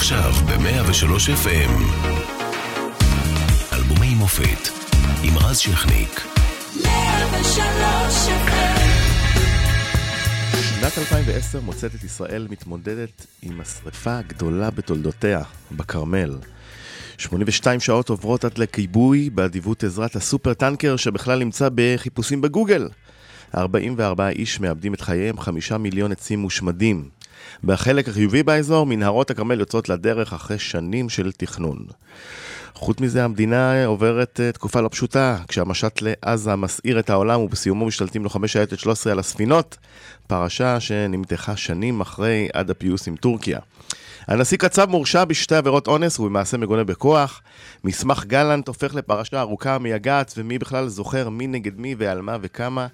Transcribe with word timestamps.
עכשיו 0.00 0.32
ב-103 0.32 1.30
FM. 1.44 1.72
אלבומי 3.72 4.14
מופת 4.14 4.68
עם 5.22 5.38
רז 5.38 5.58
שכניק. 5.58 6.20
103 6.82 7.58
FM 8.28 8.90
שנת 10.62 10.98
2010 10.98 11.60
מוצאת 11.60 11.94
את 11.94 12.04
ישראל 12.04 12.46
מתמודדת 12.50 13.26
עם 13.42 13.60
השרפה 13.60 14.18
הגדולה 14.18 14.70
בתולדותיה, 14.70 15.42
בכרמל. 15.72 16.38
82 17.18 17.80
שעות 17.80 18.08
עוברות 18.08 18.44
עד 18.44 18.58
לכיבוי 18.58 19.30
באדיבות 19.30 19.84
עזרת 19.84 20.16
הסופר 20.16 20.54
טנקר 20.54 20.96
שבכלל 20.96 21.38
נמצא 21.38 21.68
בחיפושים 21.74 22.40
בגוגל. 22.40 22.88
44 23.54 24.28
איש 24.28 24.60
מאבדים 24.60 24.94
את 24.94 25.00
חייהם, 25.00 25.40
5 25.40 25.72
מיליון 25.72 26.12
עצים 26.12 26.38
מושמדים. 26.38 27.19
בחלק 27.64 28.08
החיובי 28.08 28.42
באזור, 28.42 28.86
מנהרות 28.86 29.30
הכרמל 29.30 29.60
יוצאות 29.60 29.88
לדרך 29.88 30.32
אחרי 30.32 30.58
שנים 30.58 31.08
של 31.08 31.32
תכנון. 31.32 31.86
חוץ 32.74 33.00
מזה, 33.00 33.24
המדינה 33.24 33.84
עוברת 33.84 34.40
אה, 34.40 34.52
תקופה 34.52 34.80
לא 34.80 34.88
פשוטה, 34.88 35.36
כשהמשט 35.48 36.02
לעזה 36.02 36.56
מסעיר 36.56 36.98
את 36.98 37.10
העולם 37.10 37.40
ובסיומו 37.40 37.86
משתלטים 37.86 38.24
לוחמי 38.24 38.48
שייטת 38.48 38.78
13 38.78 39.12
על 39.12 39.18
הספינות, 39.18 39.76
פרשה 40.26 40.80
שנמתחה 40.80 41.56
שנים 41.56 42.00
אחרי 42.00 42.48
עד 42.52 42.70
הפיוס 42.70 43.08
עם 43.08 43.16
טורקיה. 43.16 43.58
הנשיא 44.26 44.58
קצב 44.58 44.90
מורשע 44.90 45.24
בשתי 45.24 45.54
עבירות 45.54 45.86
אונס 45.86 46.18
ובמעשה 46.18 46.56
מגונה 46.56 46.84
בכוח. 46.84 47.42
מסמך 47.84 48.24
גלנט 48.26 48.68
הופך 48.68 48.94
לפרשה 48.94 49.40
ארוכה 49.40 49.78
מייגעת, 49.78 50.34
ומי 50.36 50.58
בכלל 50.58 50.88
זוכר 50.88 51.28
מי 51.28 51.46
נגד 51.46 51.78
מי 51.78 51.94
ועל 51.98 52.20
מה 52.20 52.36
וכמה. 52.42 52.86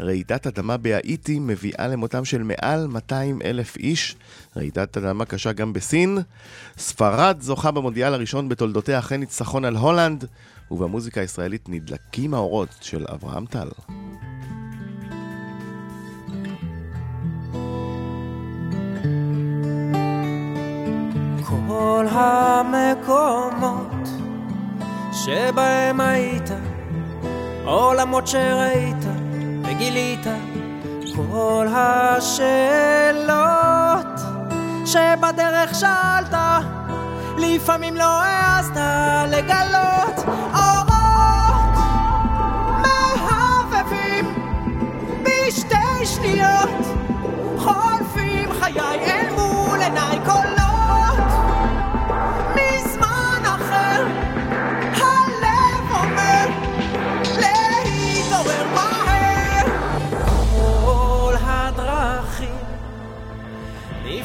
רעידת 0.00 0.46
אדמה 0.46 0.76
בהאיטי 0.76 1.38
מביאה 1.38 1.88
למותם 1.88 2.24
של 2.24 2.42
מעל 2.42 2.86
200 2.86 3.42
אלף 3.44 3.76
איש. 3.76 4.16
רעידת 4.56 4.96
אדמה 4.96 5.24
קשה 5.24 5.52
גם 5.52 5.72
בסין. 5.72 6.18
ספרד 6.78 7.36
זוכה 7.40 7.70
במונדיאל 7.70 8.14
הראשון 8.14 8.48
בתולדותיה 8.48 8.98
אחרי 8.98 9.18
ניצחון 9.18 9.64
על 9.64 9.76
הולנד. 9.76 10.24
ובמוזיקה 10.70 11.20
הישראלית 11.20 11.68
נדלקים 11.68 12.34
האורות 12.34 12.68
של 12.80 13.06
אברהם 13.14 13.46
טל. 13.46 13.68
כל 21.48 22.06
המקומות 22.10 24.08
שבהם 25.12 26.00
היית, 26.00 26.50
עולמות 27.64 28.26
שראית 28.26 29.19
וגילית, 29.70 30.26
כל 31.16 31.66
השאלות 31.74 33.30
שבדרך 34.86 35.74
שאלת, 35.74 36.34
לפעמים 37.38 37.96
לא 37.96 38.22
העזת 38.22 38.76
לגלות 39.28 40.24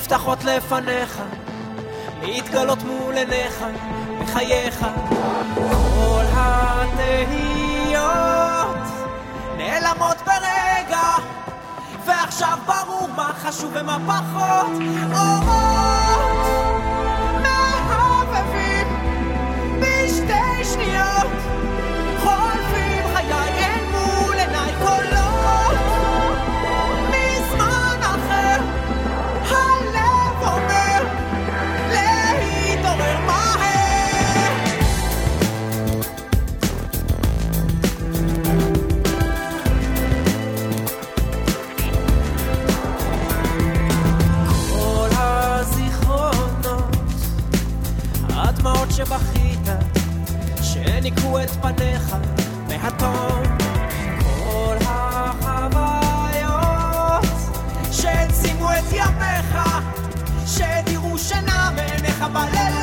נפתחות 0.05 0.43
לפניך, 0.43 1.21
להתגלות 2.21 2.83
מול 2.83 3.17
עיניך, 3.17 3.65
בחייך. 4.21 4.85
כל 5.55 6.23
התהיות 6.33 7.57
נעלמות 9.57 10.17
ברגע, 10.25 11.07
ועכשיו 12.05 12.57
ברור 12.65 13.07
מה 13.15 13.31
חשוב 13.33 13.71
ומה 13.73 13.97
פחות. 14.07 14.71
אורות 15.13 16.45
מהבהבים 17.41 18.87
בשתי 19.79 20.63
שניות, 20.73 21.54
את 51.45 51.51
פניך 51.51 52.15
מהטוב. 52.67 53.43
כל 54.23 54.75
החוויות 54.81 56.45
שהעצימו 57.91 58.71
את 58.71 58.91
ימיך, 58.91 59.57
שהדירו 60.45 61.17
שינה 61.17 61.71
מעיניך 61.75 62.21
בלילה. 62.33 62.74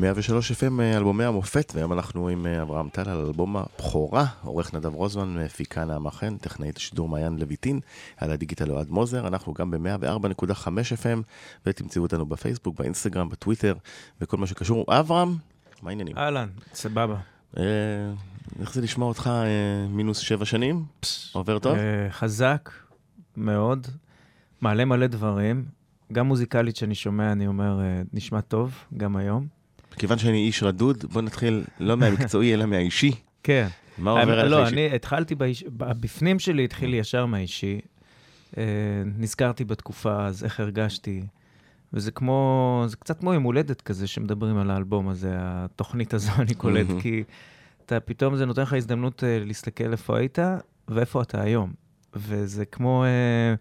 103 0.00 0.52
FM, 0.52 0.80
אה, 0.80 0.96
אלבומי 0.96 1.24
המופת, 1.24 1.72
והיום 1.74 1.92
אנחנו 1.92 2.28
עם 2.28 2.46
אה, 2.46 2.62
אברהם 2.62 2.88
טל 2.88 3.08
על 3.08 3.26
אלבום 3.26 3.56
הבכורה, 3.56 4.26
עורך 4.42 4.74
נדב 4.74 4.94
רוזמן, 4.94 5.44
מפיקה 5.44 5.84
נעמה 5.84 6.10
חן, 6.10 6.36
טכנאית 6.36 6.76
השידור 6.76 7.08
מעיין 7.08 7.38
לויטין, 7.38 7.80
על 8.16 8.30
הדיגיטל 8.30 8.70
אוהד 8.70 8.90
מוזר, 8.90 9.26
אנחנו 9.26 9.54
גם 9.54 9.70
ב-104.5 9.70 10.66
FM, 11.02 11.22
ותמצאו 11.66 12.02
אותנו 12.02 12.26
בפייסבוק, 12.26 12.78
באינסטגרם, 12.78 13.28
בטוויטר, 13.28 13.74
וכל 14.20 14.36
מה 14.36 14.46
שקשור. 14.46 14.84
אברהם, 14.88 15.36
מה 15.82 15.90
העניינים? 15.90 16.18
אהלן, 16.18 16.48
סבבה. 16.74 17.16
איך 18.60 18.72
זה 18.72 18.80
לשמוע 18.80 19.08
אותך 19.08 19.30
אה, 19.32 19.88
מינוס 19.88 20.18
שבע 20.18 20.44
שנים? 20.44 20.84
עובר 21.32 21.58
טוב? 21.58 21.76
חזק 22.10 22.70
מאוד, 23.36 23.86
מעלה 24.60 24.84
מלא 24.84 25.06
דברים. 25.06 25.64
גם 26.12 26.26
מוזיקלית 26.26 26.76
שאני 26.76 26.94
שומע, 26.94 27.32
אני 27.32 27.46
אומר, 27.46 27.80
נשמע 28.12 28.40
טוב, 28.40 28.74
גם 28.96 29.16
היום. 29.16 29.59
כיוון 29.96 30.18
שאני 30.18 30.46
איש 30.46 30.62
רדוד, 30.62 31.04
בוא 31.12 31.22
נתחיל 31.22 31.64
לא 31.80 31.96
מהמקצועי, 31.96 32.54
אלא 32.54 32.66
מהאישי. 32.66 33.10
כן. 33.42 33.66
מה 33.98 34.10
עובר 34.10 34.40
עליך 34.40 34.52
לא? 34.52 34.68
אני 34.68 34.94
התחלתי, 34.94 35.34
באיש... 35.34 35.64
בפנים 35.76 36.38
שלי 36.38 36.64
התחיל 36.64 36.94
ישר 36.94 37.26
מהאישי. 37.26 37.80
אה, 38.58 38.62
נזכרתי 39.18 39.64
בתקופה, 39.64 40.26
אז 40.26 40.44
איך 40.44 40.60
הרגשתי. 40.60 41.22
וזה 41.92 42.10
כמו, 42.10 42.84
זה 42.86 42.96
קצת 42.96 43.20
כמו 43.20 43.34
יום 43.34 43.42
הולדת 43.42 43.80
כזה 43.80 44.06
שמדברים 44.06 44.56
על 44.56 44.70
האלבום 44.70 45.08
הזה, 45.08 45.30
התוכנית 45.38 46.14
הזו, 46.14 46.32
אני 46.38 46.54
קולט. 46.54 46.86
כי 47.02 47.24
אתה 47.86 48.00
פתאום, 48.00 48.36
זה 48.36 48.46
נותן 48.46 48.62
לך 48.62 48.72
הזדמנות 48.72 49.24
אה, 49.24 49.38
להסתכל 49.44 49.92
איפה 49.92 50.18
היית 50.18 50.38
ואיפה 50.88 51.22
אתה 51.22 51.42
היום. 51.42 51.72
וזה 52.14 52.64
כמו, 52.64 53.04
אה, 53.04 53.54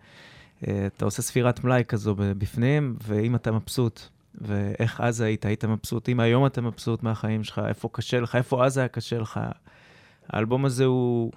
אתה 0.88 1.06
עושה 1.06 1.22
ספירת 1.22 1.64
מלאי 1.64 1.84
כזו 1.88 2.16
בפנים, 2.18 2.96
ואם 3.08 3.36
אתה 3.36 3.52
מבסוט, 3.52 4.02
ואיך 4.36 5.02
אז 5.02 5.22
היית, 5.22 5.46
היית 5.46 5.66
מבסוט, 5.66 6.10
אם 6.10 6.20
היום 6.20 6.46
אתה 6.46 6.62
מבסוט 6.62 7.04
מהחיים 7.04 7.44
שלך, 7.44 7.62
איפה 7.68 7.90
קשה 7.92 8.20
לך, 8.20 8.36
איפה 8.36 8.66
אז 8.66 8.78
היה 8.78 8.88
קשה 8.88 9.18
לך. 9.20 9.40
האלבום 10.30 10.66
הזה 10.66 10.86
הוא... 10.86 11.32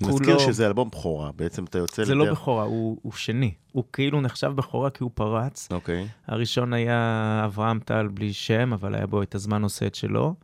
נזכיר 0.00 0.24
כולו- 0.26 0.40
שזה 0.40 0.66
אלבום 0.66 0.90
בכורה, 0.90 1.32
בעצם 1.32 1.64
אתה 1.64 1.78
יוצא 1.78 2.04
זה 2.04 2.14
לא 2.14 2.24
לדרך- 2.24 2.38
בכורה, 2.38 2.64
הוא, 2.64 2.98
הוא 3.02 3.12
שני. 3.12 3.54
הוא 3.72 3.84
כאילו 3.92 4.20
נחשב 4.20 4.52
בכורה 4.54 4.90
כי 4.90 5.04
הוא 5.04 5.10
פרץ. 5.14 5.68
אוקיי. 5.72 6.08
הראשון 6.26 6.72
היה 6.72 7.42
אברהם 7.44 7.80
טל 7.80 8.08
בלי 8.08 8.32
שם, 8.32 8.72
אבל 8.72 8.94
היה 8.94 9.06
בו 9.06 9.22
את 9.22 9.34
הזמן 9.34 9.62
עושה 9.62 9.86
את 9.86 9.94
שלו. 9.94 10.34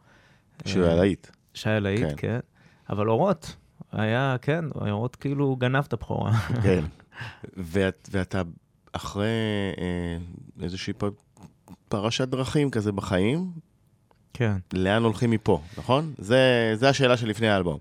שהוא 0.65 0.83
אה, 0.83 0.89
היה 0.89 0.97
להיט. 0.97 1.27
שהיה 1.55 1.81
להיט, 1.81 2.01
כן. 2.01 2.15
כן. 2.17 2.39
אבל 2.91 3.09
אורות, 3.09 3.57
היה, 3.93 4.37
כן, 4.43 4.65
אורות 4.91 5.17
כאילו 5.17 5.57
גנב 5.57 5.85
את 5.89 5.93
הבכורה. 5.93 6.33
כן. 6.63 6.85
ואת, 7.57 8.09
ואתה 8.13 8.43
אחרי 8.93 9.27
אה, 9.79 10.19
איזושהי. 10.65 10.95
פרשת 11.89 12.29
דרכים 12.29 12.71
כזה 12.71 12.93
בחיים, 12.93 13.51
כן. 14.35 14.57
לאן 14.73 15.03
הולכים 15.03 15.31
מפה, 15.31 15.61
נכון? 15.79 16.15
זה, 16.19 16.39
זה 16.75 16.89
השאלה 16.89 17.17
שלפני 17.17 17.49
האלבום. 17.49 17.79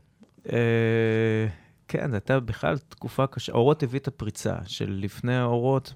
אה, 0.52 1.48
כן, 1.88 2.08
זו 2.10 2.14
הייתה 2.14 2.40
בכלל 2.40 2.78
תקופה 2.78 3.28
קשה. 3.28 3.52
אורות 3.54 3.84
הביא 3.84 4.00
את 4.00 4.08
הפריצה 4.08 4.56
של 4.66 5.00
לפני 5.04 5.36
האורות, 5.36 5.94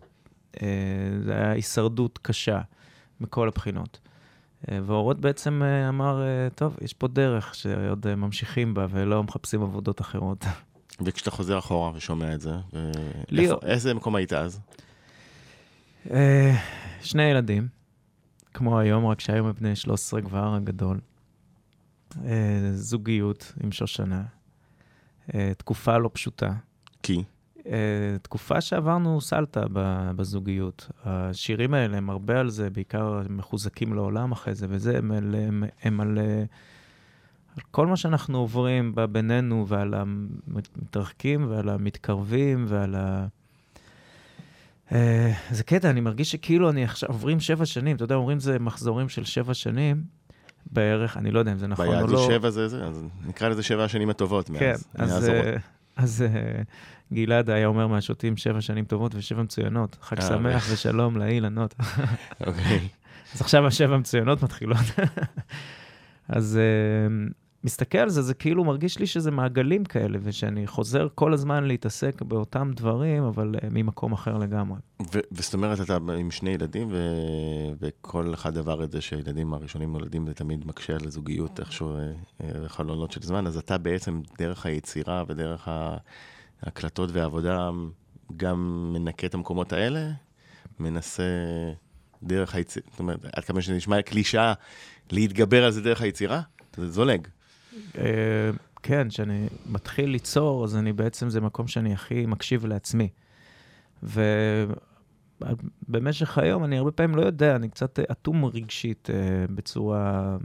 אה, 0.61 0.67
זה 1.25 1.33
היה 1.33 1.51
הישרדות 1.51 2.19
קשה 2.21 2.61
מכל 3.21 3.47
הבחינות. 3.47 3.99
אה, 4.71 4.79
ואורות 4.85 5.19
בעצם 5.19 5.61
אה, 5.63 5.89
אמר, 5.89 6.21
אה, 6.21 6.47
טוב, 6.55 6.77
יש 6.81 6.93
פה 6.93 7.07
דרך 7.07 7.55
שעוד 7.55 8.07
אה, 8.07 8.15
ממשיכים 8.15 8.73
בה 8.73 8.85
ולא 8.89 9.23
מחפשים 9.23 9.61
עבודות 9.63 10.01
אחרות. 10.01 10.45
וכשאתה 11.05 11.31
חוזר 11.31 11.57
אחורה 11.59 11.91
ושומע 11.95 12.33
את 12.35 12.41
זה, 12.41 12.51
ו... 12.73 12.91
לי- 13.29 13.43
איפה, 13.45 13.55
איזה 13.63 13.93
מקום 13.93 14.15
היית 14.15 14.33
אז? 14.33 14.59
אה, 16.11 16.55
שני 17.01 17.23
ילדים, 17.23 17.67
כמו 18.59 18.79
היום, 18.79 19.05
רק 19.05 19.19
שהיום 19.19 19.47
הם 19.47 19.53
בני 19.53 19.75
13 19.75 20.21
כבר, 20.21 20.53
הגדול. 20.55 20.99
אה, 22.25 22.69
זוגיות 22.73 23.53
עם 23.63 23.71
שושנה. 23.71 24.23
אה, 25.33 25.51
תקופה 25.57 25.97
לא 25.97 26.09
פשוטה. 26.13 26.53
כי? 27.03 27.23
אה, 27.67 28.15
תקופה 28.21 28.61
שעברנו 28.61 29.21
סלטה 29.21 29.61
בזוגיות. 30.15 30.91
השירים 31.05 31.73
האלה 31.73 31.97
הם 31.97 32.09
הרבה 32.09 32.39
על 32.39 32.49
זה, 32.49 32.69
בעיקר 32.69 33.21
מחוזקים 33.29 33.93
לעולם 33.93 34.31
אחרי 34.31 34.55
זה, 34.55 34.65
וזה, 34.69 34.97
הם, 34.97 35.11
על- 35.11 35.35
הם, 35.35 35.63
הם 35.83 36.01
על, 36.01 36.17
על 37.55 37.63
כל 37.71 37.87
מה 37.87 37.97
שאנחנו 37.97 38.37
עוברים 38.37 38.95
בינינו, 39.11 39.65
ועל 39.67 39.93
המתרחקים, 39.93 41.45
ועל 41.49 41.69
המתקרבים, 41.69 42.65
ועל 42.67 42.95
ה... 42.95 43.27
אה, 44.91 45.31
זה 45.51 45.63
קטע, 45.63 45.89
אני 45.89 46.01
מרגיש 46.01 46.31
שכאילו 46.31 46.69
אני 46.69 46.83
עכשיו, 46.83 47.09
עוברים 47.09 47.39
שבע 47.39 47.65
שנים, 47.65 47.95
אתה 47.95 48.03
יודע, 48.03 48.15
אומרים 48.15 48.39
זה 48.39 48.59
מחזורים 48.59 49.09
של 49.09 49.25
שבע 49.25 49.53
שנים 49.53 50.03
בערך, 50.71 51.17
אני 51.17 51.31
לא 51.31 51.39
יודע 51.39 51.51
אם 51.51 51.57
זה 51.57 51.67
נכון 51.67 51.87
או 51.87 51.91
ביד 51.91 52.09
לא. 52.09 52.19
זה 52.19 52.33
שבע 52.33 52.49
זה 52.49 52.67
זה, 52.67 52.85
אז 52.85 53.03
נקרא 53.27 53.49
לזה 53.49 53.63
שבע 53.63 53.83
השנים 53.83 54.09
הטובות 54.09 54.47
כן, 54.47 54.53
מאז. 54.53 54.87
אז, 54.93 55.11
מאז 55.11 55.29
אורות. 55.29 55.45
אה, 55.45 55.57
אז 55.95 56.21
אה, 56.21 56.61
גלעד 57.13 57.49
היה 57.49 57.67
אומר 57.67 57.87
מהשוטים 57.87 58.37
שבע 58.37 58.61
שנים 58.61 58.85
טובות 58.85 59.15
ושבע 59.15 59.43
מצוינות. 59.43 59.97
חג 60.01 60.21
שמח 60.21 60.67
ושלום 60.71 61.17
לאילנות. 61.17 61.75
אוקיי. 62.47 62.87
אז 63.35 63.41
עכשיו 63.41 63.67
השבע 63.67 63.97
מצוינות 63.97 64.43
מתחילות. 64.43 64.85
אז 66.29 66.59
מסתכל 67.63 67.97
על 67.97 68.09
זה, 68.09 68.21
זה 68.21 68.33
כאילו 68.33 68.63
מרגיש 68.63 68.99
לי 68.99 69.07
שזה 69.07 69.31
מעגלים 69.31 69.85
כאלה, 69.85 70.17
ושאני 70.21 70.67
חוזר 70.67 71.07
כל 71.15 71.33
הזמן 71.33 71.63
להתעסק 71.63 72.21
באותם 72.21 72.71
דברים, 72.75 73.23
אבל 73.23 73.55
אה, 73.63 73.69
ממקום 73.71 74.13
אחר 74.13 74.37
לגמרי. 74.37 74.79
וזאת 75.31 75.53
אומרת, 75.53 75.81
אתה 75.81 75.97
עם 76.19 76.31
שני 76.31 76.49
ילדים, 76.49 76.87
ו- 76.91 77.71
וכל 77.79 78.33
אחד 78.33 78.57
עבר 78.57 78.83
את 78.83 78.91
זה 78.91 79.01
שהילדים 79.01 79.53
הראשונים 79.53 79.93
נולדים, 79.93 80.27
זה 80.27 80.33
תמיד 80.33 80.67
מקשה 80.67 80.93
על 80.95 81.07
הזוגיות, 81.07 81.59
איכשהו 81.59 81.95
אה, 81.95 82.11
אה, 82.41 82.69
חלונות 82.69 83.11
של 83.11 83.21
זמן, 83.21 83.47
אז 83.47 83.57
אתה 83.57 83.77
בעצם, 83.77 84.21
דרך 84.37 84.65
היצירה 84.65 85.23
ודרך 85.27 85.67
ההקלטות 86.63 87.09
והעבודה, 87.13 87.69
גם 88.37 88.89
מנקה 88.93 89.27
את 89.27 89.33
המקומות 89.33 89.73
האלה, 89.73 90.11
מנסה 90.79 91.23
דרך 92.23 92.55
היצירה, 92.55 92.85
זאת 92.91 92.99
אומרת, 92.99 93.25
עד 93.33 93.43
כמה 93.43 93.61
שזה 93.61 93.73
נשמע 93.73 94.01
קלישאה, 94.01 94.53
להתגבר 95.11 95.65
על 95.65 95.71
זה 95.71 95.81
דרך 95.81 96.01
היצירה, 96.01 96.41
זה 96.77 96.89
זולג. 96.89 97.27
אה, 97.97 98.49
כן, 98.83 99.09
כשאני 99.09 99.47
מתחיל 99.65 100.09
ליצור, 100.09 100.63
אז 100.63 100.75
אני 100.75 100.93
בעצם, 100.93 101.29
זה 101.29 101.41
מקום 101.41 101.67
שאני 101.67 101.93
הכי 101.93 102.25
מקשיב 102.25 102.65
לעצמי. 102.65 103.09
ובמשך 105.87 106.37
היום 106.37 106.63
אני 106.63 106.77
הרבה 106.77 106.91
פעמים 106.91 107.15
לא 107.15 107.21
יודע, 107.21 107.55
אני 107.55 107.69
קצת 107.69 107.99
אטום 107.99 108.45
רגשית 108.45 109.09
אה, 109.09 109.15
בצורה 109.49 110.37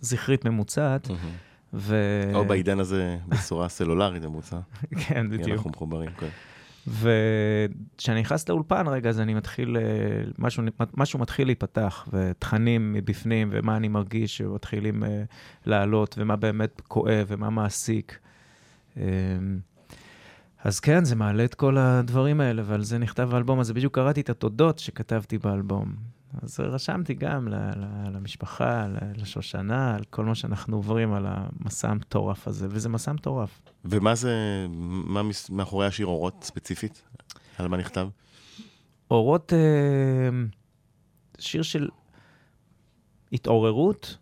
זכרית 0.00 0.44
ממוצעת, 0.44 1.08
ו... 1.74 1.96
או 2.34 2.44
בעידן 2.44 2.80
הזה, 2.80 3.18
בצורה 3.28 3.68
סלולרית 3.68 4.22
ממוצע. 4.22 4.58
כן, 5.06 5.30
כי 5.30 5.38
בדיוק. 5.38 5.48
אנחנו 5.50 5.70
מחוברים, 5.70 6.10
כן. 6.10 6.28
וכשאני 6.88 8.20
נכנס 8.20 8.48
לאולפן 8.48 8.88
רגע, 8.88 9.10
אז 9.10 9.20
אני 9.20 9.34
מתחיל, 9.34 9.76
אה, 9.76 9.82
משהו, 10.38 10.62
משהו 10.96 11.18
מתחיל 11.18 11.48
להיפתח, 11.48 12.08
ותכנים 12.12 12.92
מבפנים, 12.92 13.48
ומה 13.52 13.76
אני 13.76 13.88
מרגיש 13.88 14.36
שמתחילים 14.36 15.04
אה, 15.04 15.22
לעלות, 15.66 16.14
ומה 16.18 16.36
באמת 16.36 16.82
כואב, 16.88 17.26
ומה 17.28 17.50
מעסיק. 17.50 18.18
אה, 18.96 19.02
אז 20.64 20.80
כן, 20.80 21.04
זה 21.04 21.16
מעלה 21.16 21.44
את 21.44 21.54
כל 21.54 21.78
הדברים 21.78 22.40
האלה, 22.40 22.62
ועל 22.66 22.82
זה 22.82 22.98
נכתב 22.98 23.34
האלבום 23.34 23.60
הזה. 23.60 23.74
בדיוק 23.74 23.94
קראתי 23.94 24.20
את 24.20 24.30
התודות 24.30 24.78
שכתבתי 24.78 25.38
באלבום. 25.38 26.17
אז 26.42 26.60
רשמתי 26.60 27.14
גם 27.14 27.48
ל- 27.48 27.54
ל- 27.54 28.16
למשפחה, 28.16 28.86
ל- 28.88 29.20
לשושנה, 29.22 29.94
על 29.94 30.04
כל 30.04 30.24
מה 30.24 30.34
שאנחנו 30.34 30.76
עוברים, 30.76 31.12
על 31.12 31.26
המסע 31.28 31.90
המטורף 31.90 32.48
הזה, 32.48 32.66
וזה 32.70 32.88
מסע 32.88 33.12
מטורף. 33.12 33.60
ומה 33.84 34.14
זה, 34.14 34.66
מה 34.68 35.22
מאחורי 35.50 35.86
השיר 35.86 36.06
אורות 36.06 36.44
ספציפית? 36.44 37.02
על 37.58 37.68
מה 37.68 37.76
נכתב? 37.76 38.08
אורות, 39.10 39.52
אה, 39.52 40.28
שיר 41.38 41.62
של 41.62 41.88
התעוררות, 43.32 44.16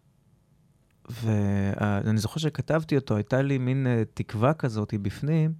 ואני 1.10 2.18
זוכר 2.18 2.40
שכתבתי 2.40 2.96
אותו, 2.96 3.16
הייתה 3.16 3.42
לי 3.42 3.58
מין 3.58 3.86
אה, 3.86 4.02
תקווה 4.14 4.54
כזאת 4.54 4.94
בפנים, 5.02 5.52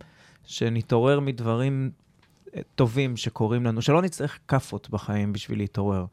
שנתעורר 0.45 1.21
מדברים 1.21 1.91
טובים 2.75 3.17
שקורים 3.17 3.65
לנו, 3.65 3.83
שלא 3.83 4.03
נצטרך 4.03 4.39
כאפות 4.49 4.91
בחיים 4.91 5.33
בשביל 5.33 5.59
להתעורר. 5.59 6.05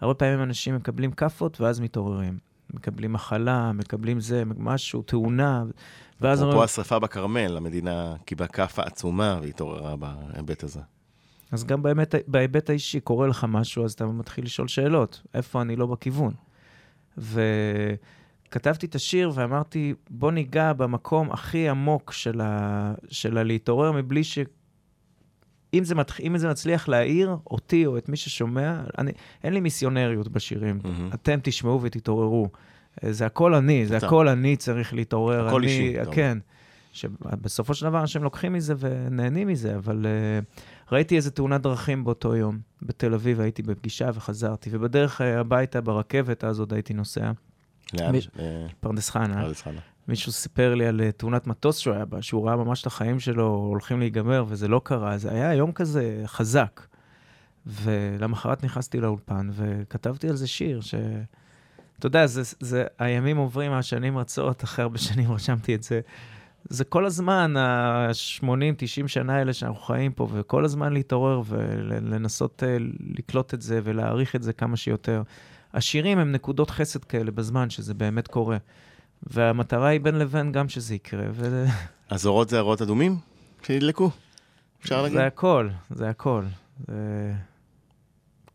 הרבה 0.00 0.14
פעמים 0.14 0.42
אנשים 0.42 0.76
מקבלים 0.76 1.12
כאפות 1.12 1.60
ואז 1.60 1.80
מתעוררים. 1.80 2.38
מקבלים 2.74 3.12
מחלה, 3.12 3.72
מקבלים 3.72 4.20
זה, 4.20 4.42
משהו, 4.56 5.02
תאונה, 5.02 5.64
ואז 6.20 6.42
אפרופו 6.42 6.64
השרפה 6.64 6.98
בכרמל, 6.98 7.56
המדינה 7.56 8.14
קיבלה 8.24 8.46
כאפה 8.46 8.82
עצומה 8.82 9.38
והתעוררה 9.42 9.96
בהיבט 9.96 10.62
הזה. 10.62 10.80
אז 11.52 11.64
גם 11.64 11.82
באמת, 11.82 12.14
בהיבט 12.26 12.70
האישי 12.70 13.00
קורה 13.00 13.26
לך 13.26 13.46
משהו, 13.48 13.84
אז 13.84 13.92
אתה 13.92 14.06
מתחיל 14.06 14.44
לשאול 14.44 14.68
שאלות, 14.68 15.22
איפה 15.34 15.62
אני 15.62 15.76
לא 15.76 15.86
בכיוון. 15.86 16.32
וכתבתי 17.18 18.86
את 18.86 18.94
השיר 18.94 19.32
ואמרתי, 19.34 19.94
בוא 20.10 20.32
ניגע 20.32 20.72
במקום 20.72 21.32
הכי 21.32 21.68
עמוק 21.68 22.12
של, 22.12 22.40
ה... 22.40 22.94
של 23.10 23.38
הלהתעורר 23.38 23.92
מבלי 23.92 24.24
ש... 24.24 24.38
אם 25.74 25.84
זה, 25.84 25.94
מתח... 25.94 26.20
אם 26.20 26.38
זה 26.38 26.48
מצליח 26.48 26.88
להעיר 26.88 27.36
אותי 27.46 27.86
או 27.86 27.98
את 27.98 28.08
מי 28.08 28.16
ששומע, 28.16 28.80
אני... 28.98 29.12
אין 29.44 29.54
לי 29.54 29.60
מיסיונריות 29.60 30.28
בשירים. 30.28 30.80
מהמם. 30.84 31.10
אתם 31.14 31.38
תשמעו 31.42 31.82
ותתעוררו. 31.82 32.48
אה, 33.04 33.12
זה 33.12 33.26
הכל 33.26 33.54
אני, 33.54 33.86
זה 33.86 33.96
אתה. 33.96 34.06
הכל 34.06 34.28
אני 34.28 34.56
צריך 34.56 34.94
להתעורר. 34.94 35.48
הכל 35.48 35.62
אני, 35.62 35.66
אישי. 35.66 35.96
כן. 36.12 36.38
שבסופו 36.92 37.74
של 37.74 37.86
דבר 37.86 38.00
אנשים 38.00 38.22
לוקחים 38.22 38.52
מזה 38.52 38.74
ונהנים 38.78 39.48
מזה, 39.48 39.76
אבל 39.76 40.06
uh, 40.06 40.92
ראיתי 40.92 41.16
איזה 41.16 41.30
תאונת 41.30 41.60
דרכים 41.60 42.04
באותו 42.04 42.36
יום. 42.36 42.58
בתל 42.82 43.14
אביב 43.14 43.40
הייתי 43.40 43.62
בפגישה 43.62 44.10
וחזרתי, 44.14 44.70
ובדרך 44.72 45.20
uh, 45.20 45.24
הביתה 45.24 45.80
ברכבת, 45.80 46.44
אז 46.44 46.60
עוד 46.60 46.72
הייתי 46.72 46.94
נוסע, 46.94 47.30
לאן? 47.94 48.14
אה, 48.38 48.66
פרדס 48.80 49.10
חנה, 49.10 49.42
פרדס 49.42 49.62
חנה. 49.62 49.80
מישהו 50.08 50.32
סיפר 50.32 50.74
לי 50.74 50.86
על 50.86 51.00
אה, 51.00 51.12
תאונת 51.12 51.46
מטוס 51.46 51.78
שהוא 51.78 51.94
היה 51.94 52.04
בה, 52.04 52.22
שהוא 52.22 52.46
ראה 52.46 52.56
ממש 52.56 52.82
את 52.82 52.86
החיים 52.86 53.20
שלו 53.20 53.46
הולכים 53.46 54.00
להיגמר, 54.00 54.44
וזה 54.48 54.68
לא 54.68 54.80
קרה. 54.84 55.18
זה 55.18 55.32
היה 55.32 55.54
יום 55.54 55.72
כזה 55.72 56.22
חזק. 56.26 56.80
ולמחרת 57.68 58.64
נכנסתי 58.64 59.00
לאולפן 59.00 59.50
וכתבתי 59.52 60.28
על 60.28 60.36
זה 60.36 60.46
שיר, 60.46 60.80
ש... 60.80 60.94
אתה 61.98 62.06
יודע, 62.06 62.26
זה, 62.26 62.42
זה, 62.60 62.84
הימים 62.98 63.36
עוברים, 63.36 63.72
השנים 63.72 64.18
רצות, 64.18 64.64
אחרי 64.64 64.82
הרבה 64.82 64.98
שנים 64.98 65.32
רשמתי 65.32 65.74
את 65.74 65.82
זה. 65.82 66.00
זה 66.64 66.84
כל 66.84 67.04
הזמן, 67.04 67.56
ה-80-90 67.56 69.08
שנה 69.08 69.36
האלה 69.36 69.52
שאנחנו 69.52 69.80
חיים 69.80 70.12
פה, 70.12 70.28
וכל 70.32 70.64
הזמן 70.64 70.92
להתעורר 70.92 71.42
ולנסות 71.46 72.62
uh, 72.62 72.82
לקלוט 73.18 73.54
את 73.54 73.62
זה 73.62 73.80
ולהעריך 73.84 74.36
את 74.36 74.42
זה 74.42 74.52
כמה 74.52 74.76
שיותר. 74.76 75.22
השירים 75.74 76.18
הם 76.18 76.32
נקודות 76.32 76.70
חסד 76.70 77.04
כאלה 77.04 77.30
בזמן, 77.30 77.70
שזה 77.70 77.94
באמת 77.94 78.28
קורה. 78.28 78.56
והמטרה 79.22 79.88
היא 79.88 80.00
בין 80.00 80.14
לבין 80.14 80.52
גם 80.52 80.68
שזה 80.68 80.94
יקרה. 80.94 81.26
ו... 81.32 81.64
אז 82.10 82.26
אורות 82.26 82.48
זה 82.48 82.60
אורות 82.60 82.82
אדומים 82.82 83.16
שידלקו? 83.62 84.10
אפשר 84.82 85.02
להגיד? 85.02 85.18
זה 85.18 85.26
הכל, 85.26 85.68
זה 85.90 86.08
הכל. 86.08 86.44
זה... 86.86 87.32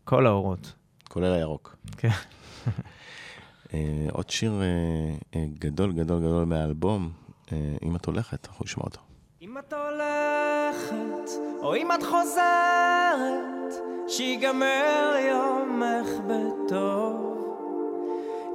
כל 0.04 0.26
האורות. 0.26 0.72
כולל 1.08 1.32
הירוק. 1.32 1.76
כן. 1.96 2.08
uh, 2.08 3.72
עוד 4.12 4.30
שיר 4.30 4.52
uh, 4.52 5.34
uh, 5.34 5.36
גדול 5.58 5.92
גדול 5.92 6.20
גדול 6.20 6.44
מהאלבום, 6.44 7.10
uh, 7.46 7.50
אם 7.82 7.96
את 7.96 8.04
הולכת, 8.06 8.48
אנחנו 8.48 8.64
נשמע 8.64 8.84
אותו. 8.84 9.00
אם 9.42 9.58
את 9.58 9.72
הולכת, 9.72 11.30
או 11.62 11.74
אם 11.76 11.92
את 11.92 12.02
חוזרת, 12.02 13.74
שיגמר 14.08 15.14
יומך 15.28 16.08
בטוב. 16.28 17.33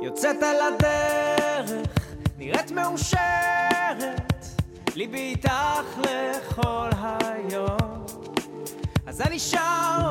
יוצאת 0.02 0.44
על 0.44 0.58
הדרך, 0.62 1.72
נראית 2.38 2.72
מאושרת, 2.72 4.46
ליבי 4.96 5.20
איתך 5.20 5.98
לכל 5.98 6.90
היום. 7.00 8.06
אז 9.08 9.22
אני 9.22 9.40
שר 9.40 10.10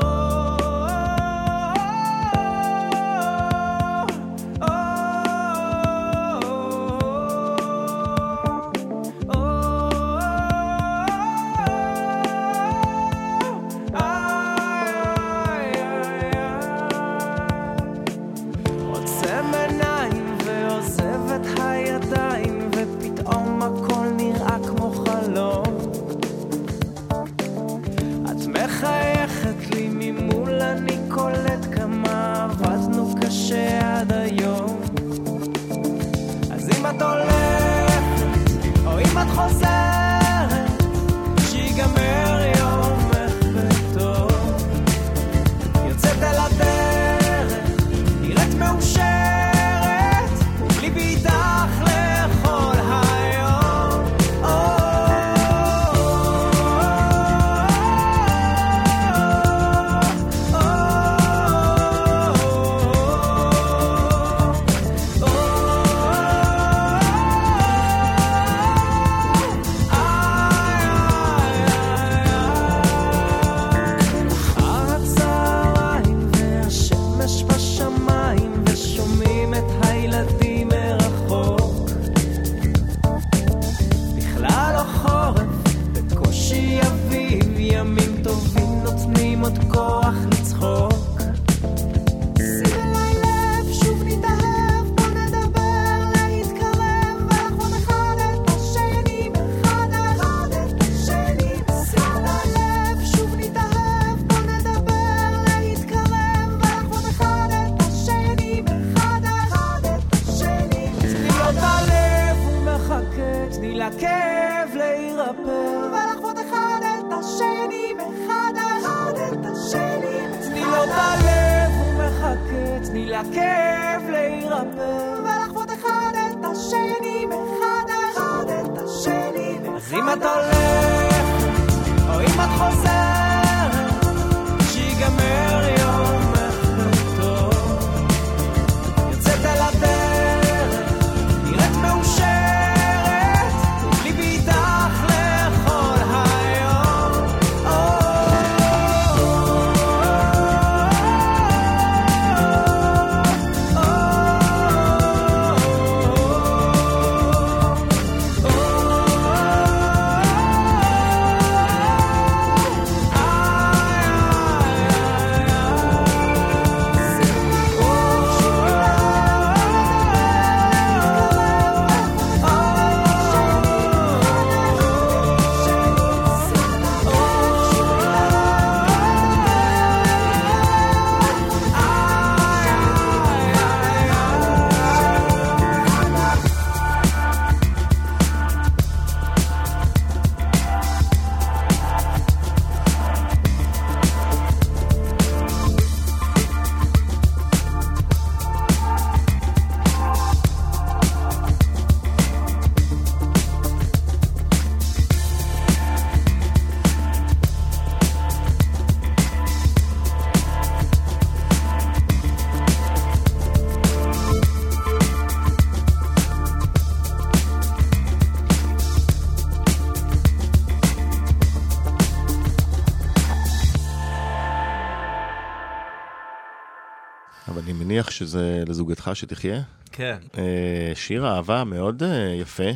שזה 228.18 228.64
לזוגתך 228.66 229.10
שתחיה. 229.14 229.62
כן. 229.92 230.18
אה, 230.38 230.92
שיר 230.94 231.26
אהבה 231.26 231.64
מאוד 231.64 232.02
אה, 232.02 232.34
יפה, 232.40 232.70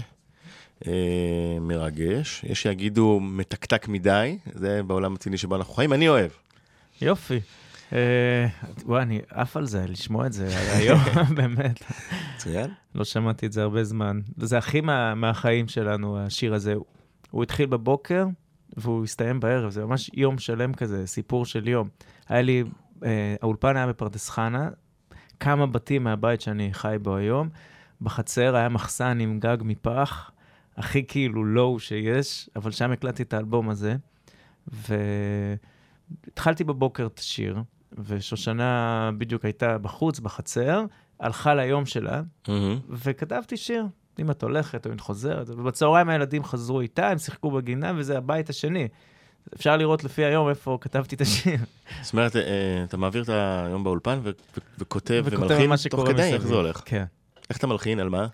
אה, 0.86 0.92
מרגש. 1.60 2.44
יש 2.44 2.62
שיגידו 2.62 3.20
מתקתק 3.22 3.88
מדי, 3.88 4.38
זה 4.54 4.82
בעולם 4.82 5.14
הציני 5.14 5.38
שבו 5.38 5.56
אנחנו 5.56 5.74
חיים, 5.74 5.92
אני 5.92 6.08
אוהב. 6.08 6.30
יופי. 7.02 7.40
וואי, 8.84 9.02
אני 9.02 9.20
עף 9.30 9.56
על 9.56 9.66
זה, 9.66 9.84
לשמוע 9.88 10.26
את 10.26 10.32
זה 10.32 10.48
היום, 10.76 11.00
באמת. 11.36 11.82
מצוין. 12.34 12.70
לא 12.94 13.04
שמעתי 13.04 13.46
את 13.46 13.52
זה 13.52 13.62
הרבה 13.62 13.84
זמן. 13.84 14.20
זה 14.36 14.58
הכי 14.58 14.80
מה, 14.80 15.14
מהחיים 15.14 15.68
שלנו, 15.68 16.18
השיר 16.18 16.54
הזה. 16.54 16.74
הוא 17.30 17.42
התחיל 17.42 17.66
בבוקר 17.66 18.26
והוא 18.76 19.04
הסתיים 19.04 19.40
בערב, 19.40 19.70
זה 19.70 19.84
ממש 19.84 20.10
יום 20.14 20.38
שלם 20.38 20.74
כזה, 20.74 21.06
סיפור 21.06 21.46
של 21.46 21.68
יום. 21.68 21.88
היה 22.28 22.42
לי, 22.42 22.64
האולפן 23.42 23.76
היה 23.76 23.86
בפרדס 23.86 24.30
חנה, 24.30 24.68
כמה 25.42 25.66
בתים 25.66 26.04
מהבית 26.04 26.40
שאני 26.40 26.74
חי 26.74 26.96
בו 27.02 27.16
היום. 27.16 27.48
בחצר 28.02 28.56
היה 28.56 28.68
מחסן 28.68 29.20
עם 29.20 29.40
גג 29.40 29.56
מפח, 29.60 30.30
הכי 30.76 31.04
כאילו 31.06 31.44
לואו 31.44 31.80
שיש, 31.80 32.50
אבל 32.56 32.70
שם 32.70 32.90
הקלטתי 32.92 33.22
את 33.22 33.34
האלבום 33.34 33.70
הזה. 33.70 33.96
והתחלתי 36.26 36.64
בבוקר 36.64 37.06
את 37.06 37.18
השיר, 37.18 37.62
ושושנה 37.98 39.10
בדיוק 39.18 39.44
הייתה 39.44 39.78
בחוץ, 39.78 40.20
בחצר, 40.20 40.84
הלכה 41.20 41.54
ליום 41.54 41.86
שלה, 41.86 42.22
מהמם. 42.48 42.78
וכתבתי 42.90 43.56
שיר. 43.56 43.86
אם 44.18 44.30
את 44.30 44.42
הולכת 44.42 44.86
או 44.86 44.90
אם 44.90 44.96
את 44.96 45.00
חוזרת, 45.00 45.50
ובצהריים 45.50 46.08
הילדים 46.08 46.44
חזרו 46.44 46.80
איתה, 46.80 47.08
הם 47.08 47.18
שיחקו 47.18 47.50
בגינה, 47.50 47.92
וזה 47.96 48.18
הבית 48.18 48.50
השני. 48.50 48.88
אפשר 49.54 49.76
לראות 49.76 50.04
לפי 50.04 50.24
היום 50.24 50.48
איפה 50.48 50.78
כתבתי 50.80 51.14
את 51.14 51.20
השיר. 51.20 51.58
זאת 52.02 52.12
אומרת, 52.12 52.36
אה, 52.36 52.84
אתה 52.84 52.96
מעביר 52.96 53.22
את 53.22 53.28
היום 53.28 53.84
באולפן 53.84 54.20
וכותב 54.78 55.24
ומלחין 55.24 55.70
תוך 55.90 56.08
כדי, 56.08 56.22
איך. 56.22 56.42
זה 56.42 56.54
הולך? 56.54 56.82
כן. 56.84 57.04
איך 57.50 57.58
אתה 57.58 57.66
מלחין, 57.66 58.00
על 58.00 58.08
מה? 58.08 58.26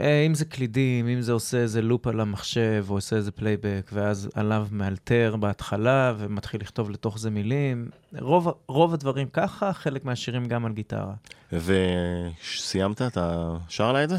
אה, 0.00 0.22
אם 0.22 0.34
זה 0.34 0.44
קלידים, 0.44 1.08
אם 1.08 1.20
זה 1.20 1.32
עושה 1.32 1.58
איזה 1.58 1.82
לופ 1.82 2.06
על 2.06 2.20
המחשב, 2.20 2.86
או 2.88 2.94
עושה 2.94 3.16
איזה 3.16 3.30
פלייבק, 3.30 3.90
ואז 3.92 4.28
עליו 4.34 4.68
מאלתר 4.70 5.36
בהתחלה, 5.40 6.14
ומתחיל 6.18 6.60
לכתוב 6.60 6.90
לתוך 6.90 7.18
זה 7.18 7.30
מילים. 7.30 7.88
רוב, 8.18 8.48
רוב 8.68 8.94
הדברים 8.94 9.28
ככה, 9.32 9.72
חלק 9.72 10.04
מהשירים 10.04 10.46
גם 10.46 10.66
על 10.66 10.72
גיטרה. 10.72 11.14
וסיימת? 11.52 13.02
אתה 13.02 13.56
שר 13.68 13.92
לה 13.92 14.04
את 14.04 14.08
זה? 14.08 14.16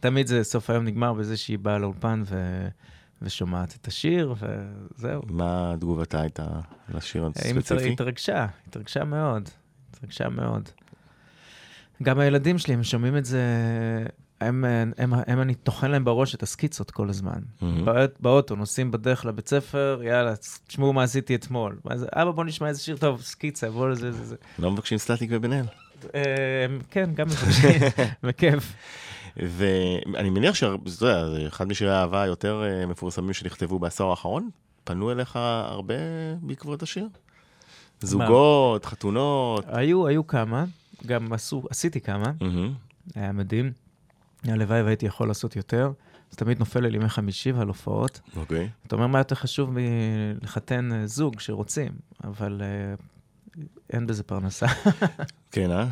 תמיד 0.00 0.26
זה, 0.26 0.44
סוף 0.44 0.70
היום 0.70 0.84
נגמר 0.84 1.12
בזה 1.12 1.36
שהיא 1.36 1.58
באה 1.58 1.78
לאולפן 1.78 2.22
ו... 2.26 2.66
ושומעת 3.22 3.76
את 3.80 3.86
השיר, 3.86 4.34
וזהו. 4.98 5.22
מה 5.30 5.74
תגובתה 5.80 6.20
הייתה 6.20 6.46
לשיר 6.94 7.22
היא 7.22 7.30
הספציפי? 7.58 7.92
התרגשה, 7.92 8.46
התרגשה 8.68 9.04
מאוד, 9.04 9.48
התרגשה 9.90 10.28
מאוד. 10.28 10.68
גם 12.02 12.18
הילדים 12.18 12.58
שלי, 12.58 12.74
הם 12.74 12.82
שומעים 12.82 13.16
את 13.16 13.24
זה, 13.24 13.42
הם, 14.40 14.64
הם, 14.64 14.92
הם, 14.98 15.12
הם 15.26 15.40
אני 15.40 15.54
טוחן 15.54 15.90
להם 15.90 16.04
בראש 16.04 16.34
את 16.34 16.42
הסקיצות 16.42 16.90
כל 16.90 17.08
הזמן. 17.08 17.38
מהמם. 17.60 17.84
באות- 17.84 18.20
באוטו, 18.20 18.56
נוסעים 18.56 18.90
בדרך 18.90 19.26
לבית 19.26 19.48
ספר, 19.48 20.00
יאללה, 20.04 20.34
תשמעו 20.66 20.92
מה 20.92 21.02
עשיתי 21.02 21.34
אתמול. 21.34 21.78
זה, 21.94 22.06
אבא, 22.12 22.30
בוא 22.30 22.44
נשמע 22.44 22.68
איזה 22.68 22.80
שיר 22.80 22.96
טוב, 22.96 23.22
סקיצה, 23.22 23.70
בוא 23.70 23.88
לזה, 23.88 24.12
זה, 24.12 24.24
זה. 24.24 24.36
לא 24.58 24.70
מבקשים 24.70 24.98
סטטיק 24.98 25.30
ובן 25.32 25.52
אל. 25.52 25.64
אה, 26.14 26.20
כן, 26.90 27.10
גם 27.14 27.26
מבקשים, 27.26 27.80
בכיף. 28.22 28.72
ואני 29.36 30.30
מניח 30.30 30.54
שאתה 30.54 31.04
יודע, 31.04 31.30
זה 31.30 31.46
אחד 31.46 31.68
משירי 31.68 31.92
האהבה 31.92 32.22
היותר 32.22 32.62
אה, 32.64 32.86
מפורסמים 32.86 33.32
שנכתבו 33.32 33.78
בעשור 33.78 34.10
האחרון. 34.10 34.50
פנו 34.84 35.12
אליך 35.12 35.36
הרבה 35.36 35.94
בעקבות 36.42 36.82
השיר? 36.82 37.08
זוגות, 38.00 38.84
חתונות. 38.84 39.64
היו, 39.68 40.06
היו 40.06 40.26
כמה, 40.26 40.64
גם 41.06 41.32
עשו, 41.32 41.62
עשיתי 41.70 42.00
כמה, 42.00 42.32
מהמם. 42.40 42.74
היה 43.14 43.32
מדהים. 43.32 43.72
הלוואי 44.44 44.82
והייתי 44.82 45.06
יכול 45.06 45.28
לעשות 45.28 45.56
יותר. 45.56 45.92
זה 46.30 46.36
תמיד 46.36 46.58
נופל 46.58 46.84
על 46.84 46.94
ימי 46.94 47.08
חמישי 47.08 47.52
ועל 47.52 47.68
הופעות. 47.68 48.20
אוקיי. 48.36 48.68
אתה 48.86 48.96
אומר, 48.96 49.06
מה 49.06 49.18
יותר 49.18 49.34
חשוב 49.34 49.70
מלחתן 49.72 50.92
אה, 50.92 51.06
זוג 51.06 51.40
שרוצים, 51.40 51.92
אבל 52.24 52.62
אה, 52.64 52.94
אין 53.92 54.06
בזה 54.06 54.22
פרנסה. 54.22 54.66
כן, 55.52 55.70
אה? 55.70 55.86